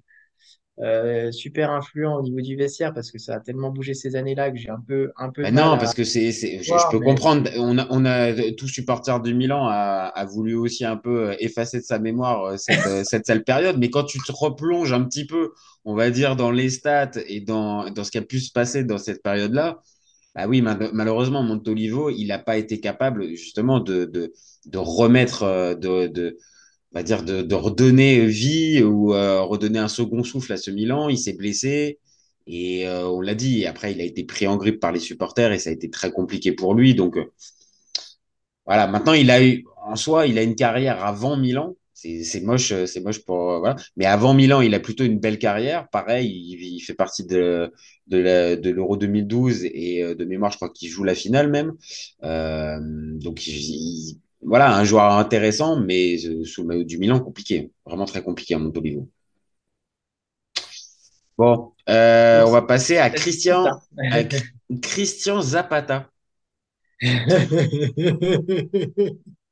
[1.33, 4.57] super influent au niveau du vestiaire, parce que ça a tellement bougé ces années-là que
[4.59, 7.07] j'ai un peu, un peu Bah non, à parce que c'est, je, je peux Mais
[7.07, 7.51] comprendre.
[7.59, 11.37] On a, on a tout supporter du Milan a, a voulu aussi un peu euh,
[11.39, 13.77] effacer de sa mémoire euh, cette, euh, cette sale période.
[13.79, 15.53] Mais quand tu te replonges un petit peu,
[15.85, 18.85] on va dire dans les stats et dans, dans ce qui a pu se passer
[18.85, 19.81] dans cette période-là,
[20.35, 24.33] bah oui, mal- malheureusement, Montolivo, il n'a pas été capable justement de, de,
[24.67, 26.39] de remettre, euh, de, de,
[26.95, 30.71] on va dire de, de redonner vie ou euh, redonner un second souffle à ce
[30.71, 31.09] Milan.
[31.09, 31.99] Il s'est blessé.
[32.47, 35.53] Et euh, on l'a dit, après, il a été pris en grippe par les supporters
[35.53, 36.95] et ça a été très compliqué pour lui.
[36.95, 37.25] Donc euh,
[38.67, 41.77] voilà, maintenant, il a eu, en soi, il a une carrière avant Milan.
[41.93, 43.51] C'est moche, euh, c'est moche pour.
[43.53, 43.77] euh, voilà.
[43.97, 45.89] Mais avant Milan, il a plutôt une belle carrière.
[45.91, 46.29] Pareil,
[46.61, 47.73] il, fait partie de,
[48.09, 51.73] de l'Euro 2012 et euh, de mémoire, je crois qu'il joue la finale même.
[52.23, 57.73] Donc, il- il- voilà, un joueur intéressant, mais euh, sous le maillot du Milan, compliqué.
[57.87, 59.09] Vraiment très compliqué à Montolivo.
[61.37, 63.67] Bon, euh, on va passer à Christian,
[64.11, 64.23] à
[64.81, 66.09] Christian Zapata.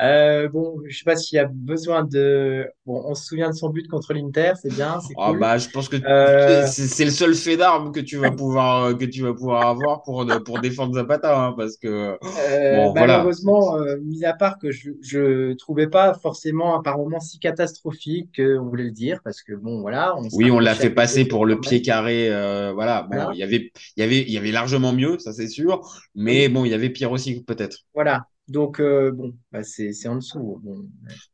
[0.00, 2.68] Euh, bon, je sais pas s'il y a besoin de.
[2.86, 5.38] Bon, on se souvient de son but contre l'Inter, c'est bien, c'est Ah cool.
[5.40, 9.04] bah, je pense que Euh, c'est le seul fait d'arme que tu vas pouvoir que
[9.04, 12.28] tu vas pouvoir avoir pour pour défendre Zapata, hein, parce que Euh,
[12.68, 13.14] bon, voilà.
[13.14, 18.34] malheureusement, euh, mis à part que je je trouvais pas forcément un moment si catastrophique
[18.36, 21.46] qu'on voulait le dire, parce que bon, voilà, on Oui, on l'a fait passer pour
[21.46, 22.28] le pied carré.
[22.30, 23.02] euh, voilà.
[23.02, 23.32] Bon, Voilà.
[23.32, 25.80] il y avait, il y avait, il y avait largement mieux, ça c'est sûr.
[26.14, 27.78] Mais bon, il y avait pire aussi, peut-être.
[27.94, 28.28] voilà.
[28.48, 30.60] Donc, euh, bon, bah, c'est c'est en dessous.
[30.62, 30.88] Bon,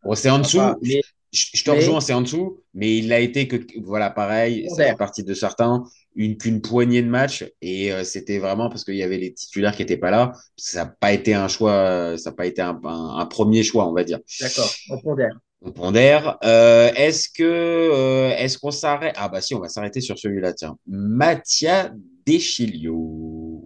[0.05, 0.45] Bon, c'est en pas.
[0.45, 0.79] dessous.
[0.83, 1.01] Mais,
[1.33, 2.63] je- je te mais rejoins, c'est en dessous.
[2.75, 4.97] Mais il a été que, voilà, pareil, fait secondaire.
[4.97, 7.45] partie de certains, une qu'une poignée de matchs.
[7.63, 10.33] Et euh, c'était vraiment parce qu'il y avait les titulaires qui étaient pas là.
[10.57, 13.63] Ça n'a pas été un choix, euh, ça n'a pas été un, un- un premier
[13.63, 14.19] choix, on va dire.
[14.41, 15.41] D'accord, on pondère.
[15.63, 16.39] On pondère.
[16.43, 19.15] Euh, est-ce que, est-ce qu'on s'arrête?
[19.19, 20.77] Ah bah si, on va s'arrêter sur celui-là, tiens.
[20.87, 21.93] Mattia
[22.27, 23.63] Deschilio.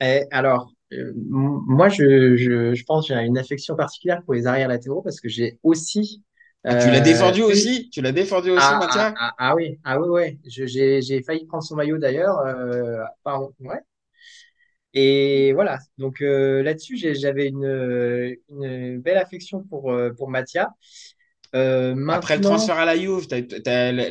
[0.00, 0.72] Eh, alors,
[1.16, 5.20] moi, je, je, je pense que j'ai une affection particulière pour les arrières latéraux parce
[5.20, 6.22] que j'ai aussi
[6.68, 7.90] Ah, tu l'as euh, défendu aussi?
[7.90, 9.16] Tu l'as défendu aussi, Ah, ah, Mathia?
[9.16, 10.38] ah, ah oui, ah oui, ouais.
[10.46, 12.38] J'ai, j'ai failli prendre son maillot d'ailleurs.
[12.40, 13.80] Euh, pardon, ouais.
[14.94, 15.78] Et voilà.
[15.98, 20.70] Donc euh, là-dessus, j'avais une, euh, une belle affection pour, euh, pour Mathia.
[21.54, 23.26] Euh, Après le transfert à la Juve,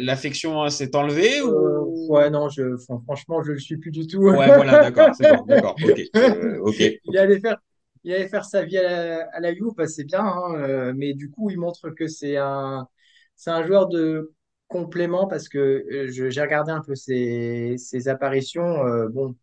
[0.02, 2.08] l'affection hein, s'est enlevée euh, ou?
[2.10, 4.18] ouais, non, je, franchement, je le suis plus du tout.
[4.18, 5.76] Ouais, voilà, d'accord, c'est bon, d'accord,
[6.16, 6.82] euh, ok.
[7.06, 7.58] Il allait faire,
[8.04, 11.14] il allait faire sa vie à la, à la Juve, bah, c'est bien, hein, mais
[11.14, 12.88] du coup, il montre que c'est un,
[13.36, 14.34] c'est un joueur de
[14.68, 18.84] complément parce que j'ai regardé un peu ses, ses apparitions.
[19.10, 19.36] bon,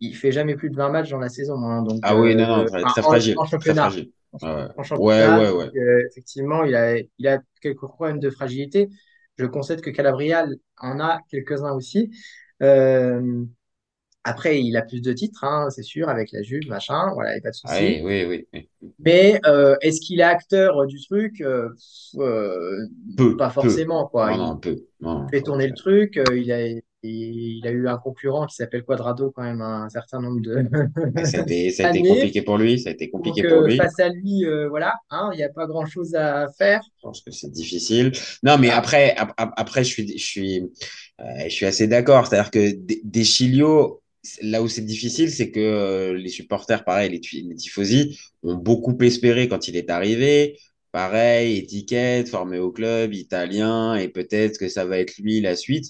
[0.00, 2.46] il fait jamais plus de 20 matchs dans la saison, hein, donc Ah oui, non,
[2.46, 4.12] non, très, très fragile, en très fragile.
[4.42, 5.46] En, championnat, ouais.
[5.48, 5.80] donc, ouais.
[5.80, 8.88] euh, effectivement, il a, il a quelques problèmes de fragilité.
[9.38, 10.46] Je concède que Calabria
[10.78, 12.10] en a quelques-uns aussi.
[12.62, 13.44] Euh,
[14.26, 17.34] après, il a plus de titres, hein, c'est sûr, avec la Juve, machin, voilà, il
[17.34, 18.00] n'y a pas de souci.
[18.02, 18.46] oui, oui.
[18.54, 18.68] oui.
[18.98, 21.42] Mais euh, est-ce qu'il est acteur du truc?
[21.42, 21.68] Euh,
[23.16, 23.52] Peu, pas peu.
[23.52, 24.30] forcément, quoi.
[24.30, 25.28] Non, Il non, peu.
[25.30, 26.18] Fait tourner le truc.
[26.32, 30.40] il a, il a eu un concurrent qui s'appelle Quadrado quand même un certain nombre
[30.40, 30.64] de
[31.22, 33.60] ça a été, ça a été compliqué pour lui, ça a été compliqué Donc pour
[33.60, 33.76] euh, lui.
[33.76, 36.80] face à lui, euh, voilà, hein, il n'y a pas grand-chose à faire.
[36.82, 38.12] Je pense que c'est difficile.
[38.42, 40.60] Non, mais après, ap- ap- après, je suis, je suis,
[41.20, 42.26] euh, je suis assez d'accord.
[42.26, 44.02] C'est-à-dire que des des Chilio,
[44.42, 48.96] là où c'est difficile, c'est que euh, les supporters, pareil, les, les tifosi, ont beaucoup
[49.02, 50.58] espéré quand il est arrivé.
[50.92, 55.86] Pareil, étiquette, formé au club, italien, et peut-être que ça va être lui la suite.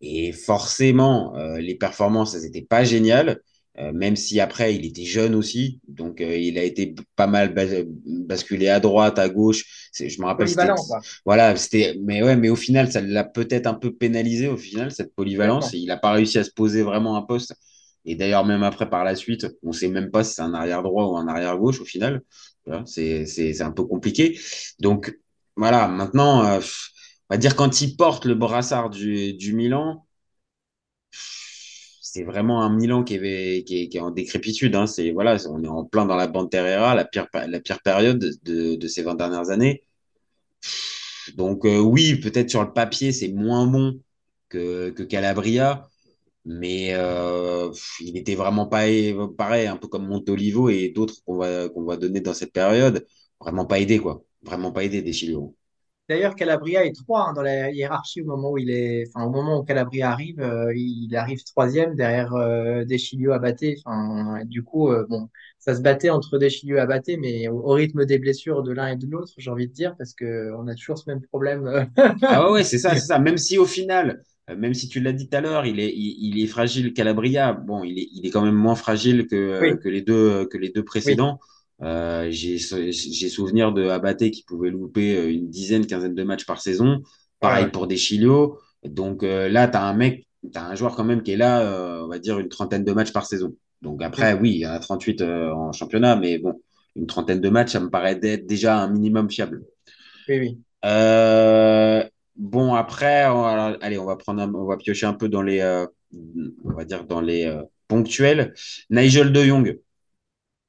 [0.00, 3.40] Et forcément, euh, les performances, elles n'étaient pas géniales.
[3.78, 7.52] Euh, même si après il était jeune aussi, donc euh, il a été pas mal
[7.52, 7.66] bas-
[8.06, 9.90] basculé à droite, à gauche.
[9.92, 10.48] C'est- Je me rappelle,
[11.24, 14.92] voilà, c'était, mais ouais, mais au final, ça l'a peut-être un peu pénalisé au final
[14.92, 15.74] cette polyvalence.
[15.74, 17.54] Et il n'a pas réussi à se poser vraiment un poste.
[18.04, 20.82] Et d'ailleurs, même après par la suite, on sait même pas si c'est un arrière
[20.82, 22.22] droit ou un arrière gauche au final.
[22.66, 24.38] Vois, C'est c'est c'est un peu compliqué.
[24.78, 25.18] Donc
[25.56, 26.60] voilà, maintenant, euh,
[27.30, 30.06] on va dire quand il porte le brassard du Milan
[32.16, 34.74] c'est vraiment un Milan qui est, en décrépitude.
[34.74, 34.86] Hein.
[34.86, 37.28] C'est, voilà, on est en plein dans la bande Terrera, la pire,
[37.84, 39.84] période de, de ces 20 dernières années.
[41.36, 44.00] Donc euh, oui, peut-être sur le papier, c'est moins bon
[44.48, 45.88] que, Calabria,
[46.44, 48.84] mais euh, il était vraiment pas
[49.36, 53.06] pareil, un peu comme Montolivo et d'autres qu'on va, qu'on va donner dans cette période.
[53.40, 54.24] Vraiment pas aidé, quoi.
[54.42, 55.12] Vraiment pas aidé des.
[56.08, 59.58] D'ailleurs, Calabria est 3 dans la hiérarchie au moment où il est, enfin, au moment
[59.58, 63.76] où Calabria arrive, euh, il arrive troisième derrière euh, Deschilio Abaté.
[63.84, 68.04] Enfin, du coup, euh, bon, ça se battait entre Deschilio Abaté, mais au, au rythme
[68.06, 70.74] des blessures de l'un et de l'autre, j'ai envie de dire, parce que on a
[70.76, 71.88] toujours ce même problème.
[72.28, 73.18] Ah ouais, c'est ça, c'est ça.
[73.18, 75.92] Même si au final, euh, même si tu l'as dit tout à l'heure, il est,
[75.94, 77.52] il, il est fragile Calabria.
[77.52, 80.58] Bon, il est, il est quand même moins fragile que, Oui, que les deux, que
[80.58, 81.38] les deux oui, précédents.
[81.82, 86.60] Euh, j'ai, souvenir de Abaté qui pouvait louper euh, une dizaine, quinzaine de matchs par
[86.60, 87.02] saison.
[87.40, 87.70] Pareil ouais.
[87.70, 88.58] pour Deschilio.
[88.84, 91.36] Donc euh, là, tu as un mec, tu as un joueur quand même qui est
[91.36, 93.54] là, euh, on va dire une trentaine de matchs par saison.
[93.82, 96.54] Donc après, oui, il y en a 38 euh, en championnat, mais bon,
[96.94, 99.62] une trentaine de matchs, ça me paraît d'être déjà un minimum fiable.
[100.28, 100.58] Oui, oui.
[102.36, 105.62] Bon, après, on allez, on va prendre, un- on va piocher un peu dans les,
[106.64, 107.50] on va dire dans les
[107.88, 108.52] ponctuels.
[108.90, 109.78] Nigel De Jong.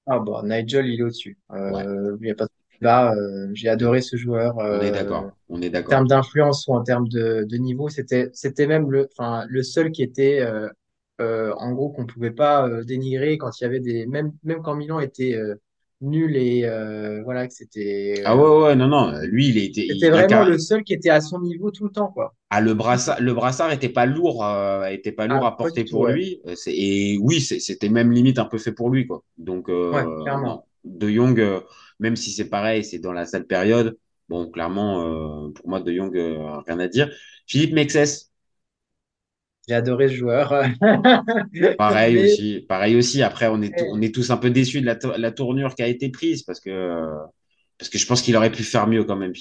[0.07, 1.37] Ah bon, Nigel, il est au-dessus.
[1.67, 3.13] Ouais, Euh, il n'y a pas de débat.
[3.13, 4.57] euh, j'ai adoré ce joueur.
[4.69, 5.87] on est euh, d'accord, on est en d'accord.
[5.87, 9.91] termes d'influence ou en termes de, de niveau, c'était, c'était même le, enfin, le seul
[9.91, 10.69] qui était, euh,
[11.21, 14.61] euh, en gros, qu'on pouvait pas euh, dénigrer quand il y avait des, même, même
[14.63, 15.55] quand Milan était euh,
[16.01, 19.87] nul et euh, voilà, que c'était, Ah euh, ouais, ouais, non, non, lui, il était,
[19.89, 22.33] c'était vraiment le seul qui était à son niveau tout le temps, quoi.
[22.49, 25.63] Ah, le brassard, le brassard était pas lourd, euh, était pas lourd Ah, à pas
[25.65, 26.13] porter pour ouais.
[26.13, 26.41] lui.
[26.67, 29.23] Et oui, c'était même limite un peu fait pour lui, quoi.
[29.37, 30.65] Donc, Ouais, clairement.
[30.85, 31.41] De Jong,
[31.99, 33.97] même si c'est pareil, c'est dans la sale période,
[34.29, 37.09] bon, clairement, pour moi, De Jong, rien à dire.
[37.47, 38.31] Philippe Mexès,
[39.67, 40.49] J'ai adoré ce joueur.
[41.77, 42.65] pareil Mais- aussi.
[42.67, 43.21] Pareil aussi.
[43.21, 45.75] Après, on est, tous- on est tous un peu déçus de la, to- la tournure
[45.75, 47.03] qui a été prise parce que,
[47.77, 49.33] parce que je pense qu'il aurait pu faire mieux quand même.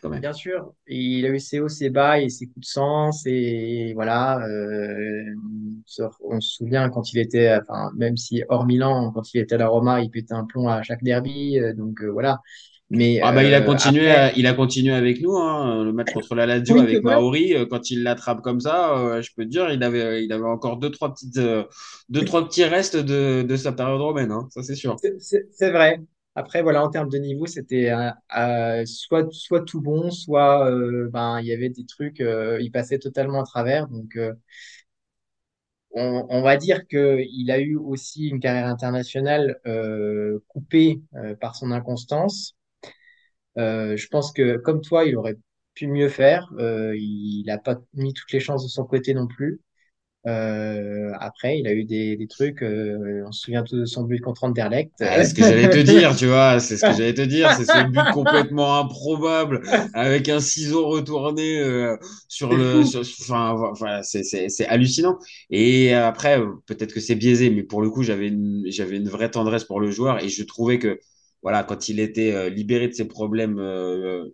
[0.00, 0.20] Quand même.
[0.20, 3.92] Bien sûr, il a eu ses hauts, ses bas et ses coups de sens et
[3.94, 4.40] voilà.
[4.44, 9.32] euh, on se on se souvient quand il était, enfin même si hors Milan, quand
[9.32, 11.58] il était à la Roma, il pétait un plomb à chaque derby.
[11.60, 12.40] euh, donc euh, voilà.
[12.92, 15.84] Mais Ah bah il a euh, continué, après, à- il a continué avec nous, hein,
[15.84, 17.04] le match contre la Lazio Oui, avec.
[17.04, 17.54] Maori.
[17.54, 20.44] euh, Quand il l'attrape comme ça, euh, je peux te dire, il avait, il avait
[20.44, 21.64] encore deux trois petites, euh,
[22.08, 25.02] deux trois petits restes de, de sa période romaine, hein, ça c'est sûr.
[25.50, 25.98] c'est vrai.
[26.34, 31.08] Après voilà, en termes de niveau, c'était euh, euh, soit soit tout bon, soit euh,
[31.12, 33.86] ben il y avait des trucs, euh, il passait totalement à travers.
[33.88, 34.32] Donc euh,
[35.94, 41.34] on, on va dire que il a eu aussi une carrière internationale euh, coupée euh,
[41.36, 42.56] par son inconstance.
[43.58, 45.36] Euh, je pense que comme toi, il aurait
[45.74, 46.48] pu mieux faire.
[46.58, 49.60] Euh, il n'a pas mis toutes les chances de son côté non plus.
[50.26, 52.62] Euh, après, il a eu des, des trucs.
[52.62, 55.04] euh, on se souvient tous de son but contre Anderlecht.
[55.04, 57.64] Ah, ce que j'allais te dire, tu vois, c'est ce que j'allais te dire, c'est
[57.64, 59.60] ce but complètement improbable
[59.94, 61.96] avec un ciseau retourné euh,
[62.28, 65.18] sur C'est le, sur- enfin, voilà, c'est c'est c'est hallucinant.
[65.50, 69.28] Et après, peut-être que c'est biaisé, mais pour le coup, j'avais une j'avais une vraie
[69.30, 71.00] tendresse pour le joueur et je trouvais que
[71.42, 74.28] voilà, quand il était euh, libéré de ses problèmes, euh,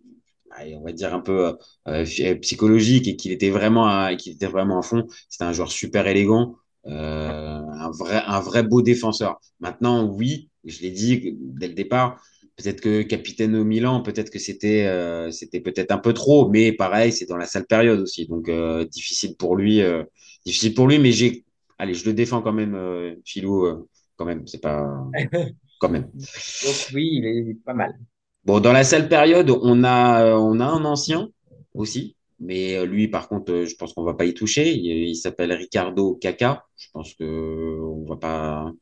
[0.50, 1.52] allez, on va dire un peu euh,
[1.88, 6.06] euh, psychologiques et qu'il était vraiment qu'il était vraiment à fond, c'était un joueur super
[6.06, 6.56] élégant.
[6.86, 9.40] Euh, un vrai, un vrai beau défenseur.
[9.60, 12.20] Maintenant, oui, je l'ai dit dès le départ,
[12.56, 16.72] peut-être que capitaine au Milan, peut-être que c'était euh, c'était peut-être un peu trop, mais
[16.72, 20.04] pareil, c'est dans la sale période aussi, donc euh, difficile pour lui, euh,
[20.46, 21.44] difficile pour lui, mais j'ai,
[21.78, 25.04] allez, je le défends quand même, euh, Philou, euh, quand même, c'est pas,
[25.78, 26.10] quand même.
[26.12, 27.98] Donc oui, il est pas mal.
[28.44, 31.28] Bon, dans la sale période, on a, euh, on a un ancien
[31.74, 34.72] aussi, mais euh, lui, par contre, euh, je pense qu'on va pas y toucher.
[34.74, 36.64] Il, il s'appelle Ricardo Caca.
[36.76, 37.24] Je pense que
[37.82, 38.72] on va pas.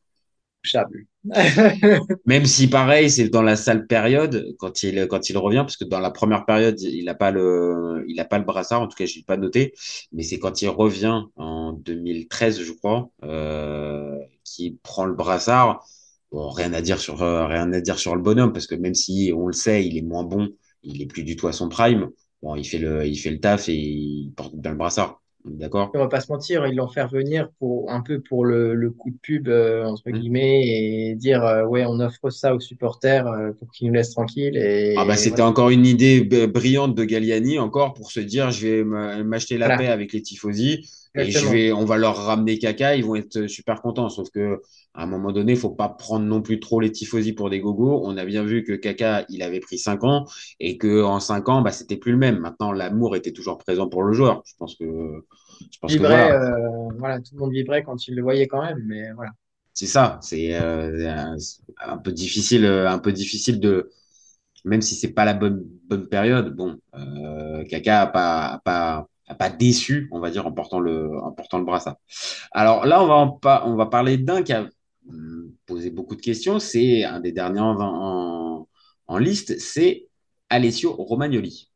[0.63, 1.07] Touchable.
[2.27, 5.85] Même si pareil, c'est dans la sale période quand il quand il revient, parce que
[5.85, 8.83] dans la première période, il a pas le il a pas le brassard.
[8.83, 9.75] En tout cas, je l'ai pas noté,
[10.13, 15.85] mais c'est quand il revient en 2013, je crois, euh, qu'il prend le brassard.
[16.33, 18.95] Bon, rien à dire sur euh, rien à dire sur le bonhomme, parce que même
[18.95, 20.49] si on le sait, il est moins bon,
[20.83, 22.11] il est plus du tout à son prime.
[22.43, 25.23] Bon, il fait le il fait le taf et il porte bien le brassard.
[25.45, 25.95] D'accord?
[25.95, 28.91] On va pas se mentir, ils l'ont fait revenir pour un peu pour le, le
[28.91, 30.21] coup de pub euh, entre Hmm.
[30.21, 34.11] guillemets et dire euh, ouais on offre ça aux supporters euh, pour qu'ils nous laissent
[34.12, 35.43] tranquilles et Ah bah c'était voilà.
[35.43, 38.85] encore une idée brillante de Galliani encore pour se dire je vais
[39.25, 39.77] m'acheter la Voilà.
[39.77, 41.50] paix avec les tifosi et je Exactement.
[41.50, 44.09] vais on va leur ramener caca ils vont être super contents.
[44.11, 44.61] Sauf que
[44.94, 48.02] à un moment donné faut pas prendre non plus trop les tifosi pour des gogos.
[48.05, 50.26] On a bien vu que caca il avait pris cinq ans
[50.61, 52.38] et que en cinq ans bah c'était plus le même.
[52.40, 54.42] Maintenant l'amour était toujours présent pour le joueur.
[54.46, 54.85] Je pense que
[55.70, 56.33] je pense que voilà.
[56.33, 59.31] euh, voilà, tout le monde vibrait quand il le voyait quand même, mais voilà.
[59.74, 60.18] c'est ça.
[60.22, 61.37] C'est euh, un,
[61.87, 63.90] un peu difficile euh, un peu difficile de
[64.64, 69.09] même si c'est pas la bonne bonne période, bon, euh, Kaka a pas a pas
[69.35, 71.97] pas déçu, on va dire, en portant le en portant le brassard.
[72.53, 74.69] Alors là, on va en on va parler d'un qui a
[75.09, 76.59] hum, posé beaucoup de questions.
[76.59, 78.69] C'est un des derniers en, en,
[79.09, 80.09] en liste, c'est
[80.51, 81.71] Alessio Romagnoli.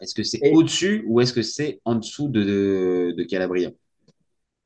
[0.00, 3.70] Est-ce que c'est Et au-dessus ou est-ce que c'est en dessous de, de, de Calabria?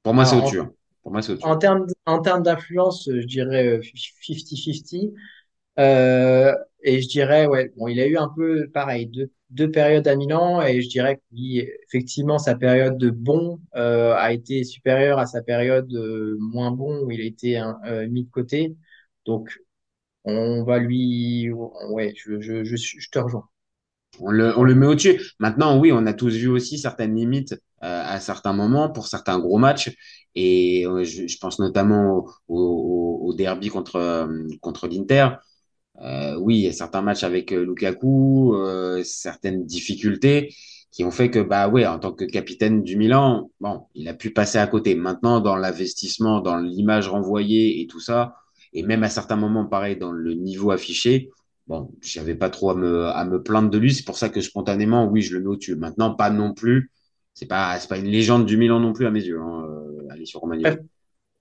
[0.03, 0.61] Pour moi, c'est au-dessus.
[0.61, 0.73] hein.
[1.03, 1.49] Pour moi, c'est au-dessus.
[1.51, 5.12] en, termes en termes d'influence, je dirais euh, 50-50.
[5.79, 10.09] Euh, et je dirais, ouais, bon, il a eu un peu pareil, deux, deux périodes
[10.09, 14.65] à Milan, et je dirais que oui, effectivement, sa période de bon euh, a été
[14.65, 18.31] supérieure à sa période euh, moins bon où il a été hein, euh, mis de
[18.31, 18.75] côté.
[19.27, 19.61] Donc,
[20.25, 21.51] on va lui,
[21.91, 23.49] ouais, je, je, je, je te rejoins.
[24.21, 25.21] On le, on le met au-dessus.
[25.38, 29.38] Maintenant, oui, on a tous vu aussi certaines limites euh, à certains moments pour certains
[29.38, 29.95] gros matchs.
[30.35, 34.29] Et je, pense notamment au, au, derby contre,
[34.61, 35.29] contre l'Inter.
[36.00, 40.55] Euh, oui, il y a certains matchs avec euh, Lukaku, euh, certaines difficultés
[40.90, 44.14] qui ont fait que, bah ouais, en tant que capitaine du Milan, bon, il a
[44.14, 44.94] pu passer à côté.
[44.94, 48.37] Maintenant, dans l'investissement, dans l'image renvoyée et tout ça,
[48.74, 51.31] et même à certains moments, pareil, dans le niveau affiché,
[51.66, 53.94] bon, j'avais pas trop à me, à me plaindre de lui.
[53.94, 55.76] C'est pour ça que spontanément, oui, je le mets au-dessus.
[55.76, 56.90] Maintenant, pas non plus.
[57.33, 59.40] C'est pas, c'est pas une légende du Milan non plus à mes yeux.
[59.40, 59.64] Hein.
[59.66, 60.76] Euh, allez sur Romagnoli.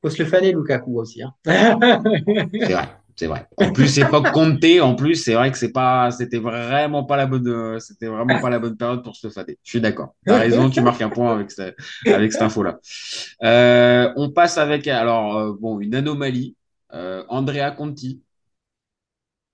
[0.02, 1.22] Faut se le faner, Lukaku aussi.
[1.22, 1.34] Hein.
[1.46, 3.48] C'est vrai, c'est vrai.
[3.58, 7.26] En plus, époque Conte, en plus, c'est vrai que c'est pas, c'était vraiment pas la
[7.26, 9.58] bonne, euh, c'était vraiment pas la bonne période pour se fader.
[9.64, 10.16] Je suis d'accord.
[10.26, 11.74] T'as raison, tu marques un point avec, ce-
[12.08, 12.80] avec cette info-là.
[13.44, 16.56] Euh, on passe avec, alors, euh, bon, une anomalie.
[16.94, 18.22] Euh, Andrea Conti.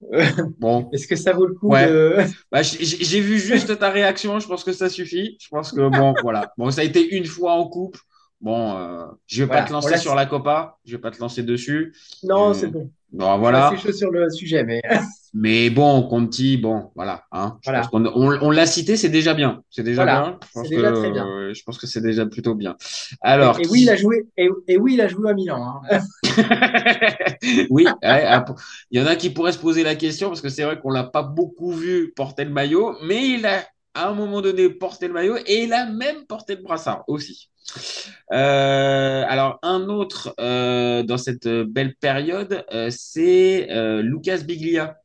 [0.59, 0.89] Bon.
[0.93, 1.87] Est-ce que ça vaut le coup Ouais.
[1.87, 2.17] de.
[2.51, 5.37] Bah, j'ai j'ai vu juste ta réaction, je pense que ça suffit.
[5.41, 6.51] Je pense que bon, voilà.
[6.57, 7.97] Bon, ça a été une fois en coupe.
[8.39, 11.19] Bon, euh, je vais Voilà, pas te lancer sur la Copa, je vais pas te
[11.19, 11.93] lancer dessus.
[12.23, 12.89] Non, Euh, c'est bon.
[13.11, 13.73] Bon, voilà.
[13.73, 14.81] C'est chaud sur le sujet, mais.
[15.33, 17.25] Mais bon, Conti, bon, voilà.
[17.31, 17.87] Hein, je Voilà.
[17.87, 19.61] pense on, on l'a cité, c'est déjà bien.
[19.69, 20.39] C'est déjà Voilà, bien.
[20.41, 21.27] Je pense déjà que- très bien.
[21.27, 22.75] euh, je pense que c'est déjà plutôt bien.
[23.21, 24.27] Alors, et, et qui- oui, il a joué.
[24.37, 25.81] Et, et oui, il a joué à Milan.
[25.91, 25.99] hein.
[27.69, 28.45] oui, ouais, ah,
[28.91, 30.91] il y en a qui pourraient se poser la question parce que c'est vrai qu'on
[30.91, 33.63] l'a pas beaucoup vu porter le maillot, mais il a
[33.97, 37.49] à un moment donné porté le maillot et il a même porté le brassard aussi.
[38.31, 43.67] Euh, alors un autre euh, dans cette belle période, euh, c'est
[44.03, 44.97] Lucas Biglia.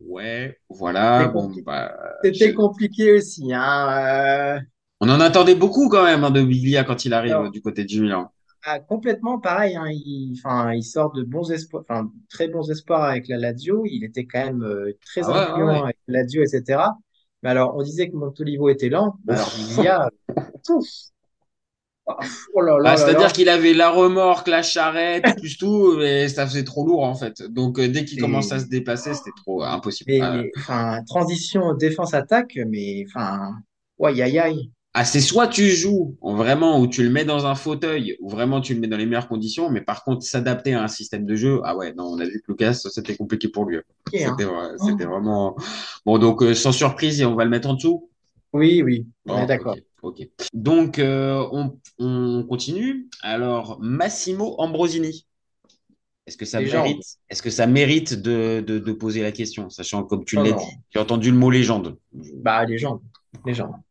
[0.00, 1.28] Ouais, voilà.
[1.28, 3.52] Bon, bah, C'était je- compliqué aussi.
[3.52, 4.60] Hein.
[5.00, 8.00] on en attendait beaucoup quand même hein, de Biglia quand il arrive du côté du
[8.00, 8.32] Milan.
[8.64, 9.76] Ah, complètement pareil.
[9.76, 9.88] Hein.
[9.90, 13.84] Il, enfin, il sort de bons espoirs, enfin, très bons espoirs avec la Lazio.
[13.86, 16.80] Il était quand même euh, très Ah ouais, influent ouais, avec la Lazio, etc.
[17.42, 19.16] Mais alors, on disait que Montolivo était lent.
[19.26, 20.10] Mais alors, Biglia,
[20.66, 20.86] pouf.
[22.54, 26.46] Oh là là Bah, c'est-à-dire qu'il avait la remorque, la charrette, plus tout, et ça
[26.46, 27.42] faisait trop lourd en fait.
[27.42, 30.12] Donc euh, dès qu'il commençait à se déplacer, c'était trop impossible.
[30.12, 33.52] Mais, mais, enfin, transition défense-attaque, mais enfin,
[33.98, 34.70] ouais, aïe aïe.
[34.94, 38.28] Ah, c'est soit tu joues en vraiment où tu le mets dans un fauteuil, ou
[38.28, 41.24] vraiment tu le mets dans les meilleures conditions, mais par contre s'adapter à un système
[41.26, 43.76] de jeu, ah ouais, non, on a vu que Lucas, c'était compliqué pour lui.
[43.78, 43.82] Hein.
[44.14, 45.56] C'était vrai- c'était vraiment.
[46.04, 48.08] Bon, donc euh, sans surprise, on va le mettre en dessous?
[48.52, 49.78] Oui, oui, on Bon, est d'accord.
[50.52, 53.08] Donc, euh, on, on continue.
[53.22, 55.26] Alors, Massimo Ambrosini.
[56.26, 56.86] Est-ce que ça Légende.
[56.88, 60.36] mérite, est-ce que ça mérite de, de, de poser la question, sachant que, comme tu
[60.36, 61.98] Non, l'as dit, tu as entendu le mot légende.
[62.12, 63.02] Bah, légende,
[63.44, 63.82] légende.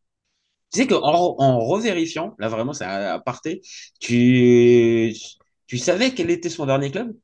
[0.72, 3.62] Tu sais qu'en en revérifiant, là vraiment, c'est un aparté,
[4.00, 5.14] tu,
[5.68, 7.16] tu savais quel était son dernier club?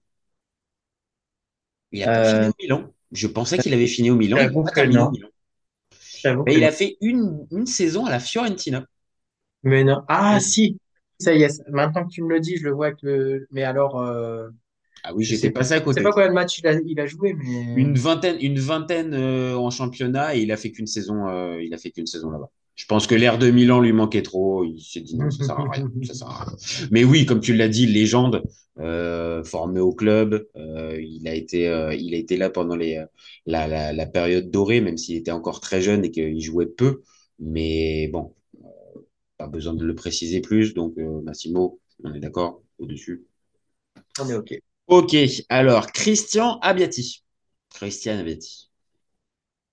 [1.94, 2.94] Il a pas Euh, fini au Milan.
[3.14, 4.42] Je pensais qu'il avait fini au Milan.
[4.42, 5.30] Il a pas terminé au Milan.
[6.46, 8.86] Mais il fait une, une saison à la Fiorentina.
[9.64, 10.04] Mais non.
[10.08, 10.80] Ah, si.
[11.20, 13.48] Ça y est, maintenant que tu me le dis, je le vois que le.
[13.52, 14.50] Mais alors, euh,
[15.04, 16.04] Ah oui, je j'étais sais passé à je sais côté.
[16.04, 17.76] pas combien de matchs il a, il a joué, mais.
[17.76, 21.74] Une vingtaine, une vingtaine euh, en championnat et il a fait qu'une saison, euh, il
[21.74, 22.50] a fait qu'une saison là-bas.
[22.76, 24.64] Je pense que l'air de Milan lui manquait trop.
[24.66, 26.56] Il s'est dit non, ça sert à rien, ça sert à rien.
[26.92, 28.44] Mais oui, comme tu l'as dit, légende,
[28.80, 33.04] euh, formé au club, euh, il a été, euh, il a été là pendant les,
[33.46, 37.02] la, la, la période dorée, même s'il était encore très jeune et qu'il jouait peu.
[37.40, 38.68] Mais bon, euh,
[39.38, 40.74] pas besoin de le préciser plus.
[40.74, 43.26] Donc euh, Massimo, on est d'accord au-dessus.
[44.20, 44.54] On est OK.
[44.88, 45.16] Ok,
[45.50, 47.24] alors Christian Abbiati.
[47.70, 48.70] Christian Abbiati.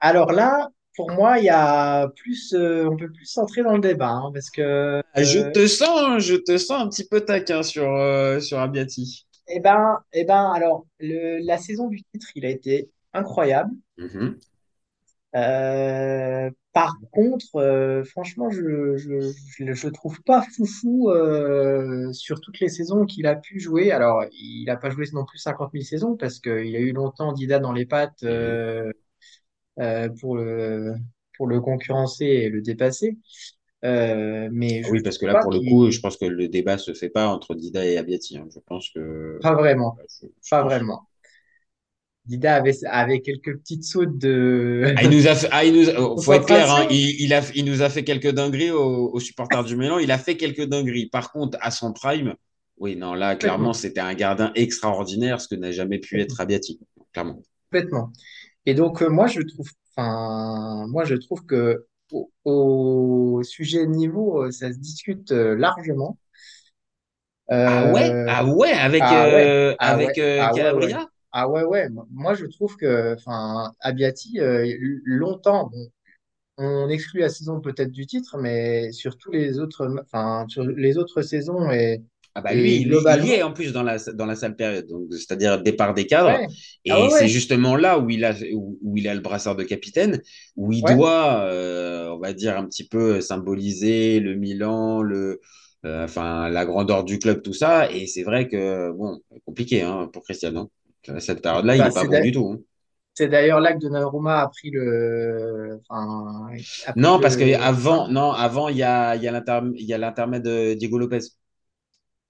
[0.01, 0.71] Alors là,
[1.07, 2.53] pour moi, il y a plus.
[2.55, 5.03] euh, on peut plus s'entrer dans le débat, hein, parce que.
[5.15, 8.59] Ah, Je euh, te sens, je te sens un petit peu taquin sur, euh, sur
[8.59, 9.27] Abbiati.
[9.49, 13.73] eh ben, eh ben, alors, le, la saison du titre, il a été incroyable.
[13.99, 14.41] Mhm.
[15.37, 21.11] Euh, par contre, franchement, je, je, je, je trouve pas foufou
[22.13, 23.93] sur toutes les saisons qu'il a pu jouer.
[23.93, 27.33] Alors, il n'a pas joué non plus 50 000 saisons parce qu'il a eu longtemps
[27.33, 28.93] Dida dans les pattes euh,
[30.21, 30.95] pour le,
[31.37, 33.17] pour le concurrencer et le dépasser.
[33.85, 36.77] Euh, mais je Oui, parce que là, pour le coup, je pense que le débat
[36.77, 38.37] se fait pas entre Dida et Abbiati.
[38.37, 38.47] hein.
[38.55, 39.39] Je pense que.
[39.41, 41.07] Pas vraiment, Je- je pas pense- vraiment.
[42.27, 44.93] Dida avait, avait quelques petites sautes de.
[44.97, 47.33] Ah, il nous a fait, ah, il nous, a- faut être clair, hein, il, il
[47.33, 49.99] a, il nous a fait quelques dingueries aux, aux supporters du Milan.
[49.99, 51.07] Il a fait quelques dingueries.
[51.07, 52.35] Par contre, à son prime,
[52.77, 56.79] oui, non, là, clairement, c'était un gardien extraordinaire, ce que n'a jamais pu être Abbiati.
[57.13, 57.41] Clairement.
[57.71, 58.13] Complètement.
[58.71, 63.91] Et donc, euh, moi, je trouve, enfin, moi, je trouve que au, au sujet de
[63.91, 66.17] niveau, euh, ça se discute euh, largement.
[67.49, 70.57] Ah ouais, ah ouais, avec, ah ouais, ah avec ouais, ah ouais.
[70.57, 71.09] Calabria?
[71.33, 71.89] Ah ouais, ouais.
[72.13, 74.73] Moi, je trouve que, enfin, Abbiati, euh,
[75.05, 75.89] longtemps, bon,
[76.59, 80.97] on exclut la saison peut-être du titre, mais sur tous les autres, enfin, sur les
[80.97, 82.05] autres saisons et,
[82.35, 82.77] Ah bah lui,
[83.07, 86.41] il est en plus dans la, dans la sale période, c'est-à-dire départ des cadres.
[86.41, 86.47] ouais.
[86.85, 89.57] Et Ah ouais, c'est justement là où il a, où, où il a le brassard
[89.57, 90.23] de capitaine,
[90.57, 90.97] où il Ouais.
[90.97, 95.41] doit, euh, on va dire, un petit peu symboliser le Milan, le,
[95.85, 97.91] euh, enfin, la grandeur du club, tout ça.
[97.91, 100.71] Et c'est vrai que, bon, compliqué hein, pour Cristiano.
[101.19, 102.49] Cette période-là, il Bah, n'est pas c'est bon du tout.
[102.55, 102.61] hein.
[103.15, 106.49] c'est d'ailleurs là que Donnarumma a pris le, enfin,
[106.87, 110.75] a pris Non, parce le, avant, non, avant, il y a, y a l'intermède de
[110.75, 111.21] Diego Lopez.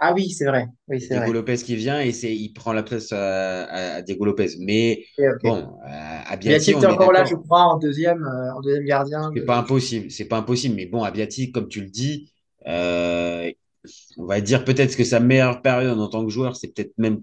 [0.00, 0.66] Ah oui, c'est vrai.
[0.88, 1.32] Oui, c'est Diego vrai.
[1.32, 4.56] Lopez qui vient et c'est, il prend la place à, à- à Diego Lopez.
[4.60, 5.42] Mais Ok, ok.
[5.42, 8.60] bon, euh, Abbiati, Biati on était est encore là, je crois, en deuxième, euh, en
[8.62, 9.32] deuxième gardien.
[9.34, 10.74] C'est de- pas impossible, c'est pas impossible.
[10.74, 12.32] Mais bon, Abbiati, comme tu le dis,
[12.66, 13.50] euh,
[14.18, 17.22] on va dire peut-être que sa meilleure période en tant que joueur, c'est peut-être même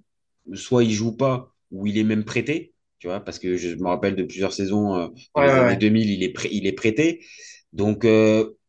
[0.53, 3.87] soit il joue pas, ou il est même prêté, tu vois, parce que je me
[3.87, 5.77] rappelle de plusieurs saisons euh, dans Ouais, les ouais, années ouais.
[5.77, 7.25] 2000, il est, il est prêté.
[7.73, 8.05] Donc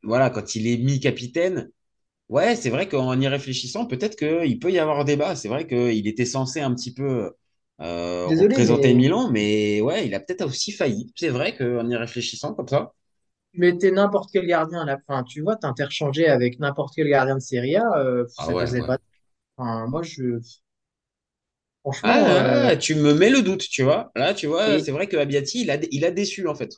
[0.02, 1.70] voilà, quand il est mis capitaine,
[2.28, 5.36] ouais, c'est vrai qu'en y réfléchissant, peut-être qu'il peut y avoir débat.
[5.36, 7.32] C'est vrai qu'il était censé un petit peu
[7.80, 11.12] euh, Désolé, représenter mais, Milan, mais ouais, il a peut-être aussi failli.
[11.16, 12.92] C'est vrai qu'en y réfléchissant comme ça.
[13.54, 15.22] mais t'es n'importe quel gardien à la fin.
[15.24, 18.82] Tu vois, t'interchangeais avec n'importe quel gardien de Serie A, euh, Ah ça ouais, faisait
[18.82, 18.84] ouais.
[18.84, 18.98] pas.
[19.58, 20.40] Enfin, moi, je.
[21.82, 24.10] Franchement, Ah, euh, ah, tu me mets le doute, tu vois.
[24.16, 26.70] Là, tu vois, et, c'est vrai que Abbiati, il a, il a déçu, en fait.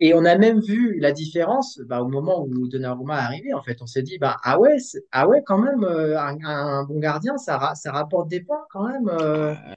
[0.00, 3.54] Et on a même vu la différence bah, au moment où Donnarumma est arrivé.
[3.54, 4.76] En fait, on s'est dit, bah, ah ouais,
[5.12, 8.64] ah ouais, quand même, euh, un, un bon gardien, ça, ra- ça rapporte des points
[8.70, 9.08] quand même.
[9.08, 9.74] euh, Ah.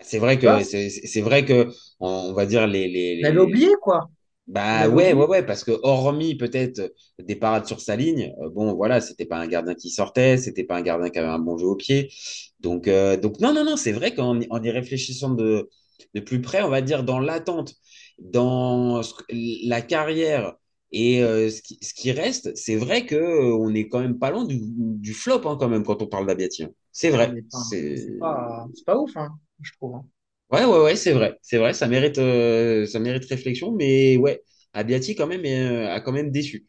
[0.00, 1.70] C'est vrai que c'est c'est vrai que
[2.00, 4.08] on, va dire les, les, les- oublié, quoi.
[4.48, 8.74] Bah ouais ouais ouais parce que hormis peut-être des parades sur sa ligne euh, bon
[8.74, 11.58] voilà c'était pas un gardien qui sortait c'était pas un gardien qui avait un bon
[11.58, 12.12] jeu au pied
[12.60, 15.68] donc euh, donc non non non c'est vrai qu'en y- en y réfléchissant de
[16.14, 17.74] de plus près on va dire dans l'attente
[18.18, 19.00] dans
[19.30, 20.54] la carrière
[20.92, 24.18] et euh, ce qui, ce qui reste c'est vrai que euh, on est quand même
[24.18, 26.70] pas loin du, du flop hein, quand même quand on parle d'Abiati hein.
[26.92, 29.96] c'est vrai c'est pas, ouf, hein, je trouve.
[29.96, 30.04] hein.
[30.50, 31.36] Ouais, ouais, ouais, c'est vrai.
[31.42, 34.42] C'est vrai, ça mérite, euh, ça mérite réflexion, mais ouais,
[34.74, 36.66] Abbiati quand même euh, a quand même déçu.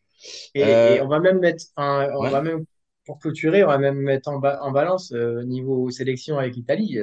[0.55, 2.65] Et, et on va même mettre, enfin, on va même,
[3.05, 6.97] pour clôturer, on va même mettre en, ba- en balance euh, niveau sélection avec l'Italie.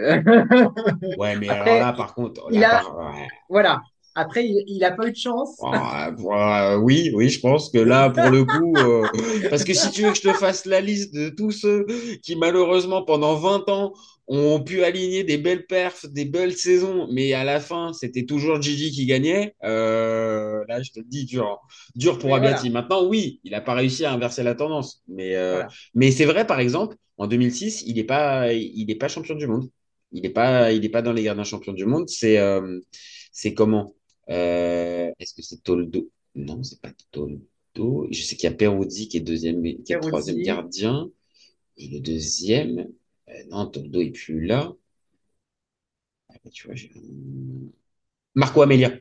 [1.14, 3.28] ouais, mais alors là, il par contre, il là, a, par, ouais.
[3.48, 3.82] voilà.
[4.14, 5.56] Après, il, il a pas eu de chance.
[5.60, 9.06] Ouais, oui, oui, je pense que là, pour le coup, euh,
[9.48, 11.86] parce que si tu veux que je te fasse la liste de tous ceux
[12.22, 13.94] qui, malheureusement, pendant 20 ans,
[14.26, 18.60] ont pu aligner des belles perfs, des belles saisons, mais à la fin, c'était toujours
[18.60, 21.60] Gigi qui gagnait, euh, là, je te le dis, dur,
[21.94, 25.54] dur pour voilà, Maintenant, oui, il n'a pas réussi à inverser la tendance, mais, euh,
[25.54, 25.68] voilà.
[25.94, 29.46] mais c'est vrai, par exemple, en 2006, il n'est pas, il est pas champion du
[29.46, 29.68] monde.
[30.12, 32.08] Il n'est pas, il est pas dans les gardiens champions du monde.
[32.08, 32.38] C'est
[33.32, 33.94] c'est comment?
[34.30, 36.08] Euh, est-ce que c'est Toldo?
[36.34, 38.08] Non, c'est pas Toldo.
[38.10, 41.10] Je sais qu'il y a Peruzzi qui est deuxième, qui est troisième gardien.
[41.76, 42.88] Et le deuxième,
[43.28, 44.72] euh, non, Toldo est plus là.
[46.30, 46.90] Ah, tu vois, j'ai...
[48.34, 48.92] Marco Amelia.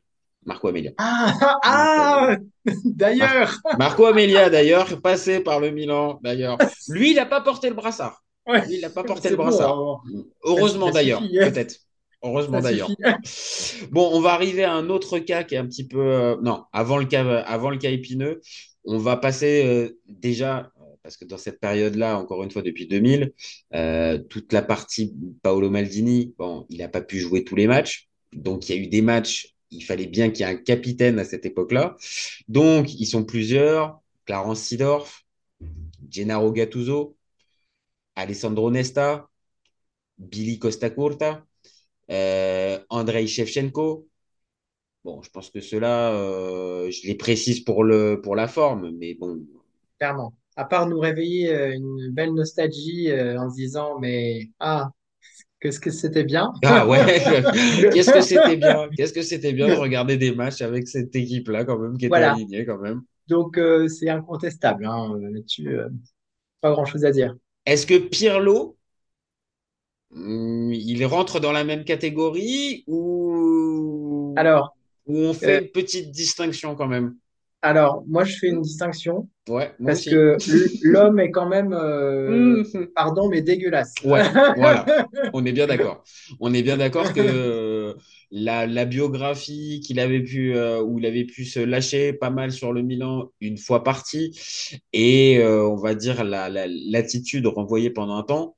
[0.45, 0.91] Marco Amelia.
[0.97, 2.38] Ah, ah,
[2.84, 6.57] d'ailleurs, Marco Amelia, d'ailleurs, passé par le Milan, d'ailleurs.
[6.89, 8.24] Lui, il n'a pas porté le brassard.
[8.47, 10.03] ouais, Lui, il n'a pas porté le brassard.
[10.43, 11.78] Heureusement d'ailleurs, peut-être.
[12.24, 12.89] Heureusement d'ailleurs.
[13.91, 15.99] Bon, on va arriver à un autre cas qui est un petit peu.
[15.99, 18.41] euh, non, avant le cas, avant le cas épineux,
[18.86, 22.88] on va passer euh, déjà, euh, parce que dans cette période-là, encore une fois, depuis
[22.88, 23.34] 2000,
[23.74, 28.09] euh, toute la partie Paolo Maldini, bon, il n'a pas pu jouer tous les matchs.
[28.34, 31.19] Donc, il y a eu des matchs, il fallait bien qu'il y ait un capitaine
[31.19, 31.95] à cette époque-là.
[32.47, 35.26] Donc, ils sont plusieurs Clarence Seedorf,
[36.09, 37.15] Gennaro Gattuso,
[38.15, 39.30] Alessandro Nesta,
[40.17, 41.45] Billy Costa Curta,
[42.10, 44.08] Andrei Shevchenko.
[45.04, 49.16] Bon, je pense que ceux-là, euh, je les précise pour le, pour la forme, mais
[49.16, 49.39] bon.
[49.99, 50.34] Clairement.
[50.56, 54.91] À part nous réveiller euh, une belle nostalgie euh, en se disant, mais ah,
[55.60, 56.54] qu'est-ce que c'était bien.
[56.64, 56.99] Ah ouais,
[57.93, 61.66] qu'est-ce que c'était bien, qu'est-ce que c'était bien de regarder des matchs avec cette équipe-là
[61.66, 62.34] quand même, qui était Voilà.
[62.34, 63.01] alignée quand même.
[63.28, 64.86] Donc, euh, c'est incontestable.
[64.86, 65.89] Hein, euh, là-dessus, euh,
[66.62, 67.36] pas grand-chose à dire.
[67.66, 68.78] Est-ce que Pirlo,
[70.16, 74.76] il rentre dans la même catégorie ou, Alors,
[75.07, 77.16] ou on fait euh, une petite distinction quand même?
[77.61, 80.09] alors, moi, je fais une distinction Ouais, moi parce aussi.
[80.09, 80.41] que
[80.82, 82.64] l'homme est quand même, euh, Hum,
[82.95, 83.95] pardon, mais dégueulasse.
[84.01, 84.91] Ouais, voilà.
[85.32, 86.03] On est bien d'accord.
[86.39, 87.93] On est bien d'accord que euh,
[88.32, 92.51] la, la biographie qu'il avait pu, euh, où il avait pu se lâcher pas mal
[92.51, 94.38] sur le Milan une fois parti,
[94.93, 98.55] et euh, on va dire la, la- l'attitude renvoyée pendant un temps.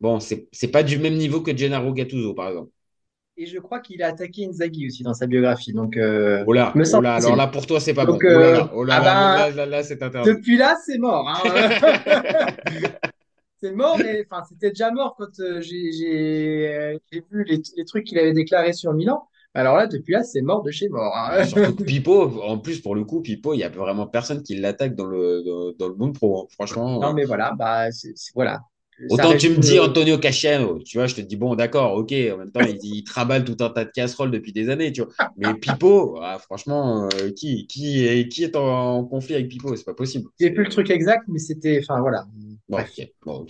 [0.00, 2.70] Bon, c'est pas du même niveau que Gennaro Gattuso, par exemple.
[3.36, 5.72] Et je crois qu'il a attaqué Inzaghi aussi dans sa biographie.
[5.72, 8.16] Donc, euh, Oh là, me oh là, alors là, pour toi, c'est pas bon.
[8.16, 10.36] Donc, Oh euh, là, oh là ah là, là, c'est interdit.
[10.36, 11.28] depuis là, c'est mort.
[11.28, 11.70] hein.
[13.60, 16.98] C'est mort, mais enfin, c'était déjà mort quand euh, j'ai euh,
[17.30, 19.28] vu les, les trucs qu'il avait déclarés sur Milan.
[19.54, 21.14] Alors là, depuis là, c'est mort de chez mort.
[21.16, 21.44] hein.
[21.44, 24.56] Surtout que Pipo, en plus, pour le coup, Pipo, il y a vraiment personne qui
[24.56, 26.42] l'attaque dans le, dans, dans le monde pro.
[26.44, 26.46] hein.
[26.50, 27.02] Franchement.
[27.02, 28.60] Non, euh, mais voilà, bah, c'est- voilà.
[29.08, 32.12] Autant tu me dis le- Antonio Casciano, tu vois, je te dis bon, d'accord, ok.
[32.32, 35.02] En même temps, il, il trimballe tout un tas de casseroles depuis des années, tu
[35.02, 35.10] vois.
[35.36, 39.74] Mais Pipo, ah, franchement, euh, qui, qui, est, qui est en, en conflit avec Pipo?
[39.76, 40.28] C'est pas possible.
[40.38, 42.24] J'ai plus le truc exact, mais c'était, enfin voilà.
[42.68, 42.92] Bon, Bref.
[42.98, 43.08] ok.
[43.24, 43.46] Bon.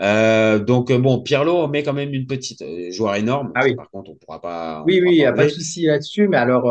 [0.00, 3.52] Euh, donc, euh, bon, Pirlo, on met quand même une petite euh, joueur énorme.
[3.54, 3.74] Ah oui.
[3.76, 4.82] Par contre, on pourra pas.
[4.86, 6.62] Oui, oui, il n'y a pas de souci là-dessus, mais alors,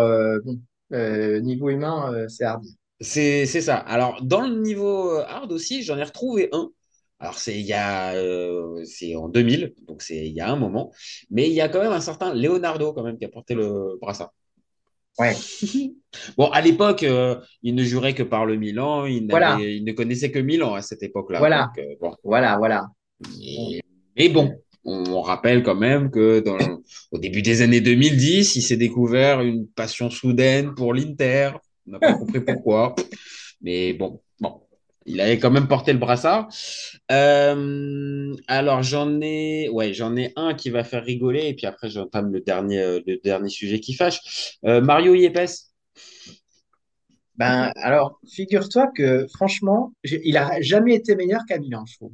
[0.43, 0.59] bon,
[1.41, 2.75] niveau humain, c'est hardi.
[3.01, 3.77] C'est, ça.
[3.77, 6.69] Alors, dans le niveau hard aussi, j'en ai retrouvé un.
[7.19, 10.55] Alors, c'est il y a, euh, c'est en 2000, donc c'est il y a un
[10.55, 10.91] moment.
[11.29, 13.97] Mais il y a quand même un certain Leonardo, quand même, qui a porté le
[14.01, 14.31] brassard.
[15.19, 15.35] Ouais.
[16.37, 19.05] Bon, à l'époque, euh, il ne jurait que par le Milan.
[19.05, 19.57] Il, Voilà.
[19.57, 21.37] n'avait- il ne connaissait que Milan à cette époque-là.
[21.37, 21.67] Voilà.
[21.75, 22.15] Donc, euh, bon.
[22.23, 22.87] Voilà, voilà.
[23.39, 23.79] Et,
[24.17, 24.55] mais bon,
[24.85, 26.57] on rappelle quand même que dans,
[27.11, 31.51] au début des années 2010, il s'est découvert une passion soudaine pour l'Inter.
[31.85, 32.95] On n'a pas compris pourquoi.
[33.61, 34.21] Mais bon,
[35.09, 36.47] il avait quand même porté le brassard.
[37.11, 41.89] Euh, alors j'en ai, ouais, j'en ai un qui va faire rigoler et puis après
[41.89, 44.57] j'entame le dernier, euh, le dernier sujet qui fâche.
[44.65, 45.49] Euh, Mario Yepes.
[47.35, 52.11] Ben, alors, figure-toi que, franchement, il a jamais été meilleur qu'à Milan, je trouve.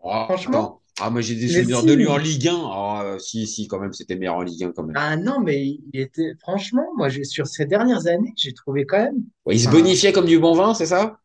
[0.00, 0.82] Oh, Franchement.
[0.98, 1.86] Ah, moi j'ai des souvenirs si.
[1.86, 2.54] de lui en Ligue 1.
[2.54, 4.96] Ah, si, si, quand même, c'était meilleur en Ligue 1 quand même.
[4.96, 8.98] Ah non, mais il était, franchement, moi, j'ai, sur ces dernières années, j'ai trouvé quand
[8.98, 11.20] même, Ouais, il se bonifiait comme du bon vin, c'est ça?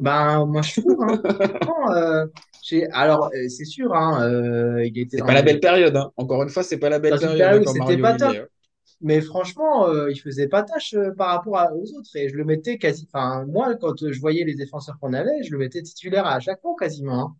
[0.00, 1.20] Ben, moi, je trouve, hein,
[1.96, 2.26] euh,
[2.92, 6.12] alors, euh, c'est sûr, hein, euh, il était C'est pas la belle période, hein.
[6.16, 8.36] Encore une fois, c'est pas la belle période c'était pas top.
[8.36, 8.46] hein.
[9.00, 12.10] Mais franchement, euh, il faisait pas tâche par rapport à- aux autres.
[12.16, 13.08] Et je le mettais quasi.
[13.12, 16.60] Enfin, moi, quand je voyais les défenseurs qu'on avait, je le mettais titulaire à chaque
[16.60, 17.20] fois quasiment.
[17.20, 17.36] hein.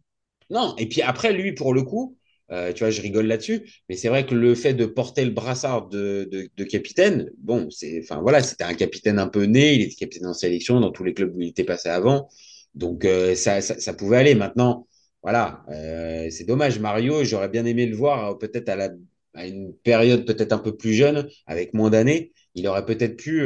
[0.50, 2.17] Non, et puis après, lui, pour le coup,
[2.50, 5.30] euh, tu vois, je rigole là-dessus, mais c'est vrai que le fait de porter le
[5.32, 9.74] brassard de, de, de capitaine, bon, c'est, enfin voilà, c'était un capitaine un peu né,
[9.74, 12.28] il était capitaine en sélection dans tous les clubs où il était passé avant,
[12.74, 14.34] donc euh, ça, ça, ça pouvait aller.
[14.34, 14.86] Maintenant,
[15.22, 16.78] voilà, euh, c'est dommage.
[16.78, 18.90] Mario, j'aurais bien aimé le voir peut-être à, la,
[19.34, 23.42] à une période peut-être un peu plus jeune, avec moins d'années, il aurait peut-être pu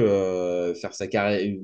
[0.80, 1.56] faire sa carrière,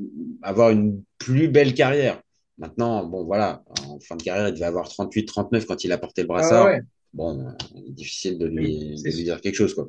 [0.43, 2.21] avoir une plus belle carrière.
[2.59, 5.99] Maintenant, bon, voilà, en fin de carrière, il devait avoir 38, 39 quand il a
[5.99, 6.67] porté le brassard.
[6.67, 6.81] Ah ouais.
[7.15, 7.53] Bon,
[7.89, 9.89] difficile de lui, de lui dire quelque chose, quoi.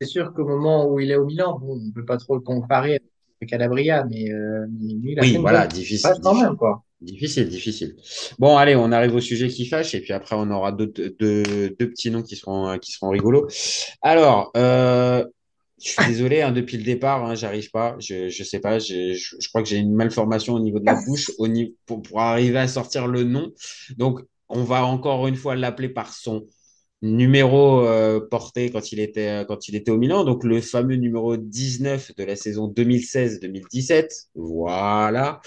[0.00, 2.40] C'est sûr qu'au moment où il est au Milan, bon, on peut pas trop le
[2.40, 3.00] comparer
[3.40, 6.84] avec Calabria, mais, euh, lui, il a Oui, voilà, difficile, quand difficile, même, quoi.
[7.00, 7.96] difficile, difficile.
[8.38, 11.42] Bon, allez, on arrive au sujet qui fâche, et puis après, on aura deux, deux,
[11.78, 13.46] deux petits noms qui seront, qui seront rigolos.
[14.02, 15.24] Alors, euh,
[15.80, 17.96] je suis désolé, hein, depuis le départ, hein, j'arrive pas.
[17.98, 20.86] Je, je sais pas, je, je, je crois que j'ai une malformation au niveau de
[20.86, 23.52] la bouche au niveau, pour, pour arriver à sortir le nom.
[23.96, 24.20] Donc,
[24.52, 26.46] on va encore une fois l'appeler par son
[27.02, 31.36] numéro euh, porté quand il était, quand il était au Milan, donc le fameux numéro
[31.36, 34.28] 19 de la saison 2016-2017.
[34.34, 35.40] Voilà.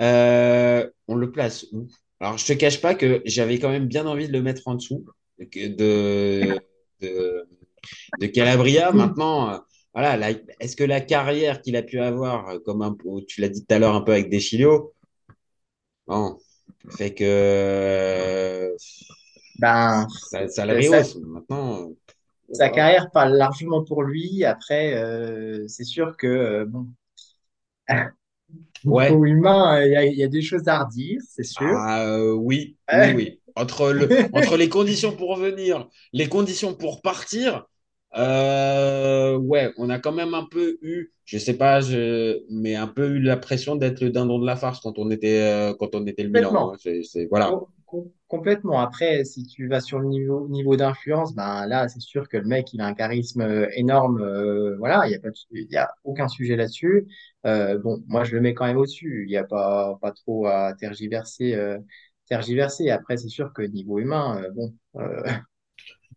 [0.00, 1.86] Euh, on le place où?
[2.20, 4.74] Alors, je te cache pas que j'avais quand même bien envie de le mettre en
[4.74, 5.04] dessous
[5.38, 6.58] de,
[7.00, 7.46] de,
[8.20, 8.92] de Calabria.
[8.92, 9.58] Maintenant, euh,
[9.94, 10.30] voilà,
[10.60, 12.96] est-ce que la carrière qu'il a pu avoir, euh, comme un,
[13.28, 14.94] tu l'as dit tout à l'heure un peu avec Deschilio,
[16.06, 16.38] bon,
[16.90, 18.76] fait que euh,
[19.58, 21.18] Ben, ça, ça le euh, ça-.
[21.20, 21.94] Maintenant, euh,
[22.52, 24.44] sa carrière parle largement pour lui.
[24.44, 26.86] Après, euh, c'est sûr que, euh, bon,
[28.84, 29.10] Ouais.
[29.10, 31.66] niveau humain, il y a, il y a des choses à redire, c'est sûr.
[31.76, 33.40] Ah, euh, oui, oui, oui.
[33.56, 37.66] Entre le, entre les conditions pour venir, les conditions pour partir,
[38.16, 42.86] euh, ouais, on a quand même un peu eu, je sais pas, je, mais un
[42.86, 45.94] peu eu la pression d'être le dindon de la farce quand on était, euh, quand
[45.94, 46.50] on était le Milan.
[46.50, 46.72] Complètement.
[46.72, 46.76] hein.
[46.80, 47.48] C'est, c'est- voilà.
[47.48, 48.80] Com- com- Complètement.
[48.80, 52.44] Après, si tu vas sur le niveau, niveau d'influence, ben là, c'est sûr que le
[52.44, 54.20] mec, il a un charisme euh, énorme.
[54.20, 57.06] euh, voilà, il y a pas, de- il y a aucun sujet là-dessus.
[57.46, 59.24] Euh, bon, moi, je le mets quand même au-dessus.
[59.26, 61.54] Il n'y a pas, pas trop à tergiverser.
[61.54, 61.78] euh,
[62.28, 62.90] tergiverser.
[62.90, 65.22] Après, c'est sûr que niveau humain, bon, euh,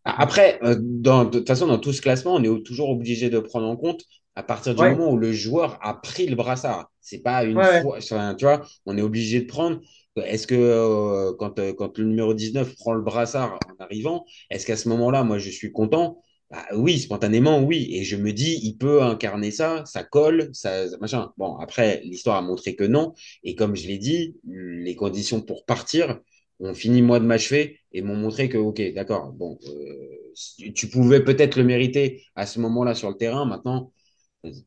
[0.06, 3.40] Après, euh, dans, de toute façon, dans tout ce classement, on est toujours obligé de
[3.40, 4.04] prendre en compte
[4.36, 6.90] à partir du ouais, moment où le joueur a pris le brassard.
[7.02, 9.80] C'est pas une ouais, fois, enfin, tu vois, on est obligé de prendre.
[10.16, 14.66] Est-ce que euh, quand, euh, quand le numéro 19 prend le brassard en arrivant, est-ce
[14.66, 16.22] qu'à ce moment-là, moi, je suis content?
[16.52, 17.88] Bah, oui, spontanément, oui.
[17.92, 21.32] Et je me dis, il peut incarner ça, ça colle, ça, machin.
[21.38, 23.14] Bon, après, l'histoire a montré que non.
[23.44, 26.20] Et comme je l'ai dit, les conditions pour partir
[26.60, 31.24] ont fini moi de m'achever et m'ont montré que, ok, d'accord, bon, euh, tu pouvais
[31.24, 33.46] peut-être le mériter à ce moment-là sur le terrain.
[33.46, 33.92] Maintenant,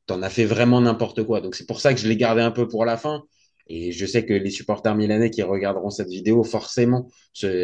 [0.07, 1.41] t'en as fait vraiment n'importe quoi.
[1.41, 3.25] Donc c'est pour ça que je l'ai gardé un peu pour la fin.
[3.69, 7.09] Et je sais que les supporters milanais qui regarderont cette vidéo, forcément,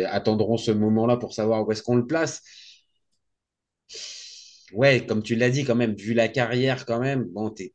[0.07, 2.43] attendront ce moment-là pour savoir où est-ce qu'on le place.
[4.73, 7.73] Ouais, comme tu l'as dit quand même, vu la carrière quand même, bon, t'es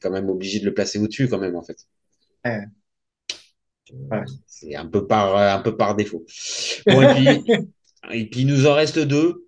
[0.00, 1.76] quand même obligé de le placer au-dessus quand même en fait.
[2.44, 2.64] Ouais,
[3.92, 4.24] ouais.
[4.46, 6.24] C'est un peu par, un peu par défaut.
[6.86, 7.26] Bon, et puis,
[8.12, 9.46] et puis il nous en reste deux.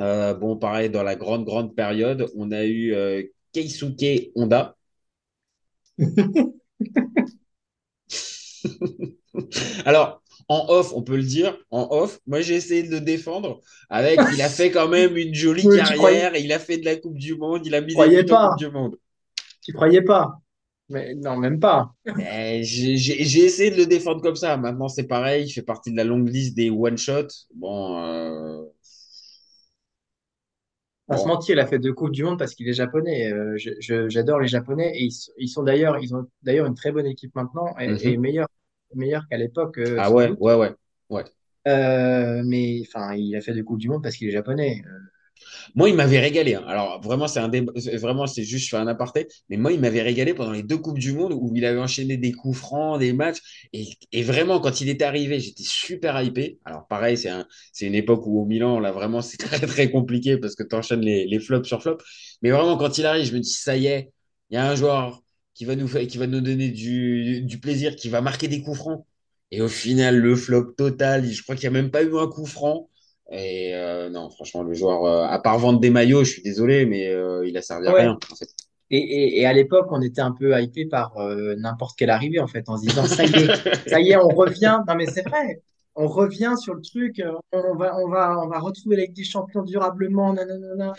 [0.00, 4.76] Euh, bon, pareil, dans la grande, grande période, on a eu euh, Keisuke Honda.
[9.84, 13.60] Alors, en off, on peut le dire, en off, moi j'ai essayé de le défendre
[13.88, 16.78] avec, il a fait quand même une jolie Oui, tu croyais, carrière, il a fait
[16.78, 18.54] de la Coupe du Monde, il a mis tu des buts en Coupe pas.
[18.58, 18.96] du Monde.
[19.62, 20.41] Tu croyais pas.
[20.92, 21.94] Mais non, même pas.
[22.62, 24.56] J'ai essayé de le défendre comme ça.
[24.56, 25.46] Maintenant, c'est pareil.
[25.46, 27.28] Il fait partie de la longue liste des one-shot.
[27.54, 28.62] Bon, euh,
[31.16, 33.32] se mentir, il a fait deux coupes du monde parce qu'il est japonais.
[33.32, 33.56] Euh,
[34.08, 37.06] j'adore les Japonais et ils, sont ils sont d'ailleurs, ils ont d'ailleurs une très bonne
[37.06, 38.16] équipe maintenant et, et Mhm.
[38.16, 38.48] meilleure,
[38.94, 40.74] meilleure qu'à l'époque, euh, Ah ouais, ouais, ouais,
[41.10, 41.24] ouais.
[41.66, 44.82] Mais enfin, il a fait deux coupes du monde parce qu'il est japonais.
[45.74, 46.54] Moi, il m'avait régalé.
[46.54, 46.64] hein.
[46.66, 47.50] Alors, vraiment, c'est un
[47.98, 49.28] Vraiment, c'est juste, je fais un aparté.
[49.48, 52.16] Mais moi, il m'avait régalé pendant les deux Coupes du Monde où il avait enchaîné
[52.16, 53.68] des coups francs, des matchs.
[53.72, 56.58] Et, vraiment, quand il était arrivé, j'étais super hypé.
[56.64, 59.90] Alors, pareil, c'est un, c'est une époque où au Milan, là, vraiment, c'est très, très
[59.90, 62.04] compliqué parce que tu enchaînes les, flops sur flops.
[62.42, 64.12] Mais vraiment, quand il arrive, je me dis, ça y est,
[64.50, 65.22] il y a un joueur
[65.54, 68.78] qui va nous, faire, qui va nous donner du plaisir, qui va marquer des coups
[68.78, 69.06] francs.
[69.52, 72.26] Et au final, le flop total, je crois qu'il n'y a même pas eu un
[72.26, 72.88] coup franc.
[73.32, 76.84] Et euh, non, franchement, le joueur, euh, à part vendre des maillots, je suis désolé,
[76.84, 78.00] mais euh, il a servi à ouais.
[78.02, 78.48] rien, en fait.
[78.90, 81.14] Et, et, et à l'époque, on était un peu hypé par
[81.56, 84.28] n'importe quelle arrivée en fait, en se disant ça y est, ça y est, on
[84.28, 84.80] revient.
[84.86, 85.62] Non mais c'est vrai,
[85.94, 87.22] on revient sur le truc.
[87.52, 90.34] On va, on va, on va retrouver la Ligue des Champions durablement.
[90.34, 90.92] Nanana.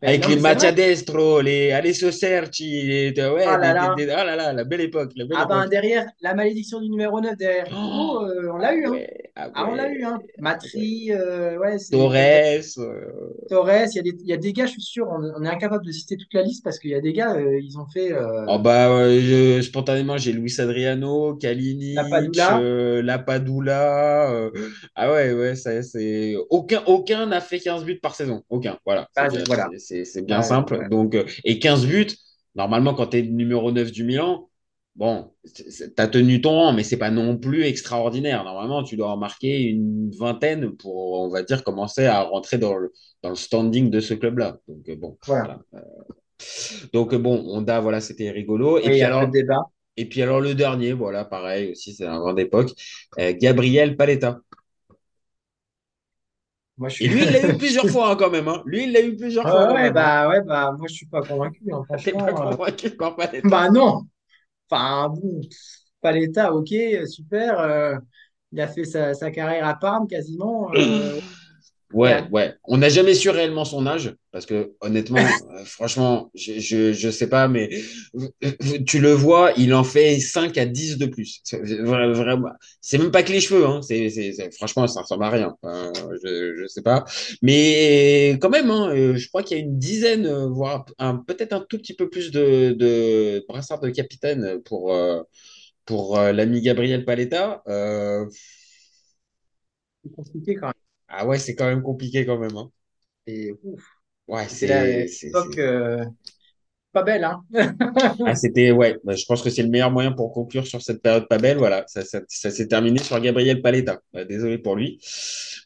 [0.00, 0.74] Mais Avec non, les mais c'est matchs à vrai.
[0.74, 3.94] destro, les Alessio Cerci, les, ouais, là des- là.
[3.96, 6.88] des- des- là là, la belle époque, la belle Ah ben derrière, la malédiction du
[6.88, 8.90] numéro 9 derrière Figo, euh, on l'a eu, hein.
[8.92, 10.18] Ouais, ah Ah, on l'a eu, hein.
[10.22, 10.40] ah.
[10.40, 14.52] Matri, euh, ouais, c'est Torres, euh, Torres, il y a des, il y a des
[14.52, 16.90] gars, je suis sûr, on, on est incapable de citer toute la liste parce qu'il
[16.90, 20.32] y a des gars, euh, ils ont fait Oh euh, bah, euh, je- spontanément, j'ai
[20.32, 22.58] Luis Adriano, Kalinic, la Padula.
[22.60, 24.30] euh, Lapadula.
[24.32, 24.50] euh,
[24.94, 28.42] ah ouais, ouais, ça, c'est aucun, aucun n'a fait 15 buts par saison.
[28.48, 28.78] Aucun.
[28.84, 29.68] Voilà, Ah, bien, voilà.
[30.04, 30.78] C'est bien Ouais, simple.
[30.78, 30.88] ouais.
[30.88, 32.06] Donc, euh, et 15 buts,
[32.54, 34.48] normalement, quand tu es numéro 9 du Milan,
[34.96, 35.64] bon, tu
[35.96, 38.44] as tenu ton rang, mais c'est pas non plus extraordinaire.
[38.44, 42.76] Normalement, tu dois en marquer une vingtaine pour, on va dire, commencer à rentrer dans
[42.76, 44.58] le, dans le standing de ce club-là.
[44.68, 45.60] Donc, euh, bon, Voilà.
[45.72, 45.86] voilà.
[46.92, 48.78] Donc, euh, bon, Honda, voilà, c'était rigolo.
[48.78, 49.62] Et puis, alors, de débat.
[49.96, 52.70] et puis alors le dernier, voilà, pareil aussi, c'est un grande époque,
[53.18, 54.40] euh, Gabriel Paletta.
[56.78, 57.04] Moi, je suis.
[57.04, 58.48] Et lui, il l'a eu plusieurs fois hein, quand même.
[58.48, 58.62] Hein.
[58.64, 59.86] Lui, il l'a eu plusieurs fois ouais, même.
[59.88, 59.92] hein.
[59.92, 63.48] bah, ouais, bah, moi, je suis pas convaincu, hein, T'es pas euh, convaincu par Paletta?
[63.48, 64.02] Bah, non.
[64.70, 65.40] Enfin, bon,
[66.00, 66.68] Paletta, ok,
[67.06, 67.58] super.
[67.60, 67.96] euh,
[68.52, 70.72] il a fait sa, sa carrière à Parme quasiment.
[70.74, 71.20] euh,
[71.92, 72.28] Ouais, ouais.
[72.30, 72.54] ouais.
[72.64, 75.18] On n'a jamais su réellement son âge, parce que honnêtement,
[75.54, 77.70] euh, franchement, je, je, je sais pas, mais
[78.86, 81.42] tu le vois, il en fait 5 à 10 de plus.
[81.80, 83.80] Vraiment, c'est même pas que les cheveux, hein.
[83.82, 85.56] C'est, c'est, c'est- franchement, ça ressemble à rien.
[85.62, 85.92] Enfin,
[86.24, 87.04] je, je sais pas.
[87.42, 91.16] Mais quand même, hein, euh, je crois qu'il y a une dizaine, euh, voire un,
[91.16, 95.22] peut-être un tout petit peu plus de, de brassards de capitaine pour, euh,
[95.86, 97.62] pour euh, l'ami Gabriel Paletta.
[97.68, 98.26] Euh,
[100.02, 100.87] C'est compliqué quand même.
[101.08, 102.56] Ah ouais, c'est quand même compliqué quand même.
[102.56, 102.70] hein.
[103.26, 103.84] Et, ouf,
[104.28, 106.04] Ouais, c'est, l'époque euh,
[106.92, 107.44] pas belle, hein.
[108.24, 111.00] Ah, c'était, ouais, bah, je pense que c'est le meilleur moyen pour conclure sur cette
[111.02, 111.56] période pas belle.
[111.58, 114.00] Voilà, ça, ça, ça s'est terminé sur Gabriel Paletta.
[114.12, 115.00] Bah, désolé pour lui.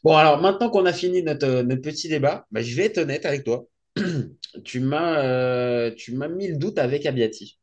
[0.03, 2.99] Bon, alors maintenant qu'on a fini notre, euh, notre petit débat, bah, je vais être
[2.99, 3.65] honnête avec toi.
[4.63, 7.57] Tu m'as euh, tu m'as mis le doute avec Abiati.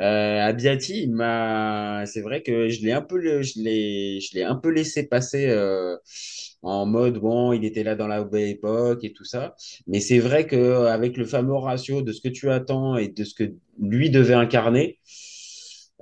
[0.00, 4.34] Euh, Abiati, il m'a, c'est vrai que je l'ai un peu, le- je l'ai, je
[4.34, 5.96] l'ai un peu laissé passer euh,
[6.62, 9.54] en mode bon, il était là dans la belle époque et tout ça.
[9.86, 13.24] Mais c'est vrai que avec le fameux ratio de ce que tu attends et de
[13.24, 14.98] ce que lui devait incarner,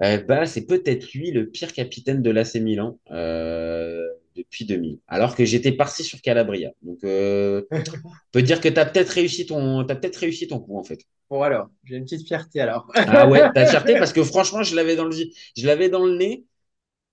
[0.02, 4.06] euh, bah, c'est peut-être lui le pire capitaine de l'AC Milan euh,
[4.36, 4.98] depuis 2000.
[5.08, 6.70] Alors que j'étais parti sur Calabria.
[6.82, 10.78] Donc, euh, on peut dire que tu as peut-être réussi ton, peut-être réussi ton coup
[10.78, 11.00] en fait.
[11.28, 12.90] Bon, alors, j'ai une petite fierté alors.
[12.94, 16.16] Ah ouais, t'as fierté parce que franchement, je l'avais dans le, je l'avais dans le
[16.16, 16.44] nez.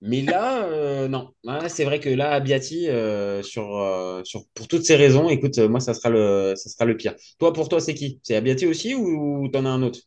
[0.00, 1.34] Mais là, euh, non.
[1.68, 5.68] C'est vrai que là, Abiati, euh, sur, euh, sur, pour toutes ces raisons, écoute, euh,
[5.68, 7.14] moi, ça sera le, ça sera le pire.
[7.38, 8.20] Toi, pour toi, c'est qui?
[8.22, 10.00] C'est Abiati aussi ou t'en as un autre?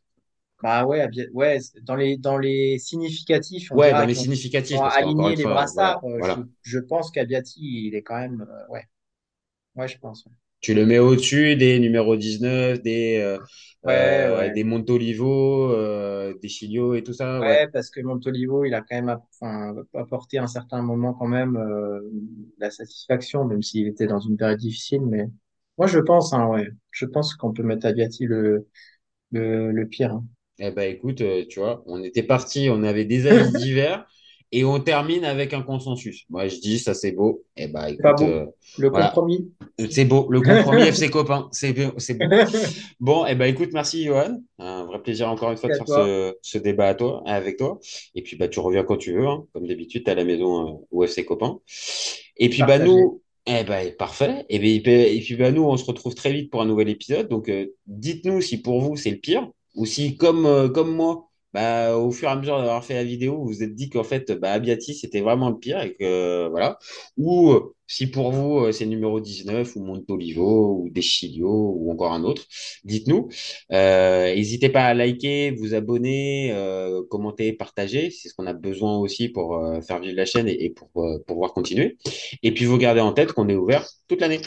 [0.61, 4.97] Bah ouais, Abia- ouais, dans les, dans les significatifs, on Ouais, dans les significatifs, parce
[4.97, 6.03] aligner les fois, brassards.
[6.05, 6.39] euh, voilà.
[6.39, 8.41] Je, je pense qu'Abiati, il est quand même.
[8.49, 8.87] euh, ouais,
[9.75, 10.25] ouais, je pense.
[10.25, 10.33] ouais.
[10.61, 13.39] Tu le mets au-dessus des numéros 19, des, euh,
[13.83, 14.51] Ouais, euh, ouais.
[14.51, 17.57] des Montolivo, euh, des Chilio et tout ça, ouais.
[17.57, 19.09] Ouais, parce que Montolivo, il a quand même
[19.95, 22.01] apporté à un certain moment quand même euh,
[22.59, 25.01] la satisfaction, même s'il était dans une période difficile.
[25.01, 25.27] Mais
[25.77, 28.67] moi, je pense, hein, ouais, je pense qu'on peut mettre Abiati le,
[29.31, 30.13] le, le pire.
[30.13, 30.25] hein.
[30.59, 34.05] Eh ben, écoute, euh, tu vois, on était parti, on avait des avis divers
[34.51, 36.25] et on termine avec un consensus.
[36.29, 37.43] Moi, je dis, ça c'est beau.
[37.55, 38.31] Eh ben, C'est pas écoute, beau.
[38.33, 38.45] euh,
[38.77, 39.07] Le voilà.
[39.07, 39.51] compromis.
[39.89, 41.91] C'est beau, le compromis FC copain, c'est beau.
[42.99, 44.41] Bon, eh ben, écoute, merci Johan.
[44.59, 47.79] Un vrai plaisir encore une fois de faire ce, ce débat à toi, avec toi.
[48.15, 49.45] Et puis, bah, tu reviens quand tu veux, hein.
[49.53, 51.59] Comme d'habitude, t'es à la maison euh, au FC copain.
[52.37, 54.45] Et puis, bah, nous, eh ben, parfait.
[54.49, 57.27] Et, ben, et puis, bah, nous, on se retrouve très vite pour un nouvel épisode.
[57.29, 61.29] Donc, euh, dites-nous si pour vous, c'est le pire ou si, comme, euh, comme moi,
[61.53, 64.03] bah, au fur et à mesure d'avoir fait la vidéo, vous vous êtes dit qu'en
[64.03, 66.77] fait, bah, Abiati, c'était vraiment le pire et que voilà.
[67.17, 72.13] Ou euh, si pour vous, euh, c'est numéro 19 ou Montolivo ou Deschilio ou encore
[72.13, 72.43] un autre,
[72.85, 73.29] dites-nous.
[73.71, 78.09] Euh, N'hésitez pas à liker, vous abonner, euh, commenter, partager.
[78.11, 80.89] C'est ce qu'on a besoin aussi pour euh, faire vivre la chaîne et, et pour
[81.03, 81.97] euh, pouvoir continuer.
[82.43, 84.41] Et puis, vous gardez en tête qu'on est ouvert toute l'année.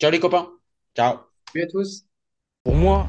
[0.00, 0.50] Ciao les copains.
[0.96, 1.18] Ciao.
[1.52, 2.04] Salut à tous.
[2.62, 3.08] Pour moi,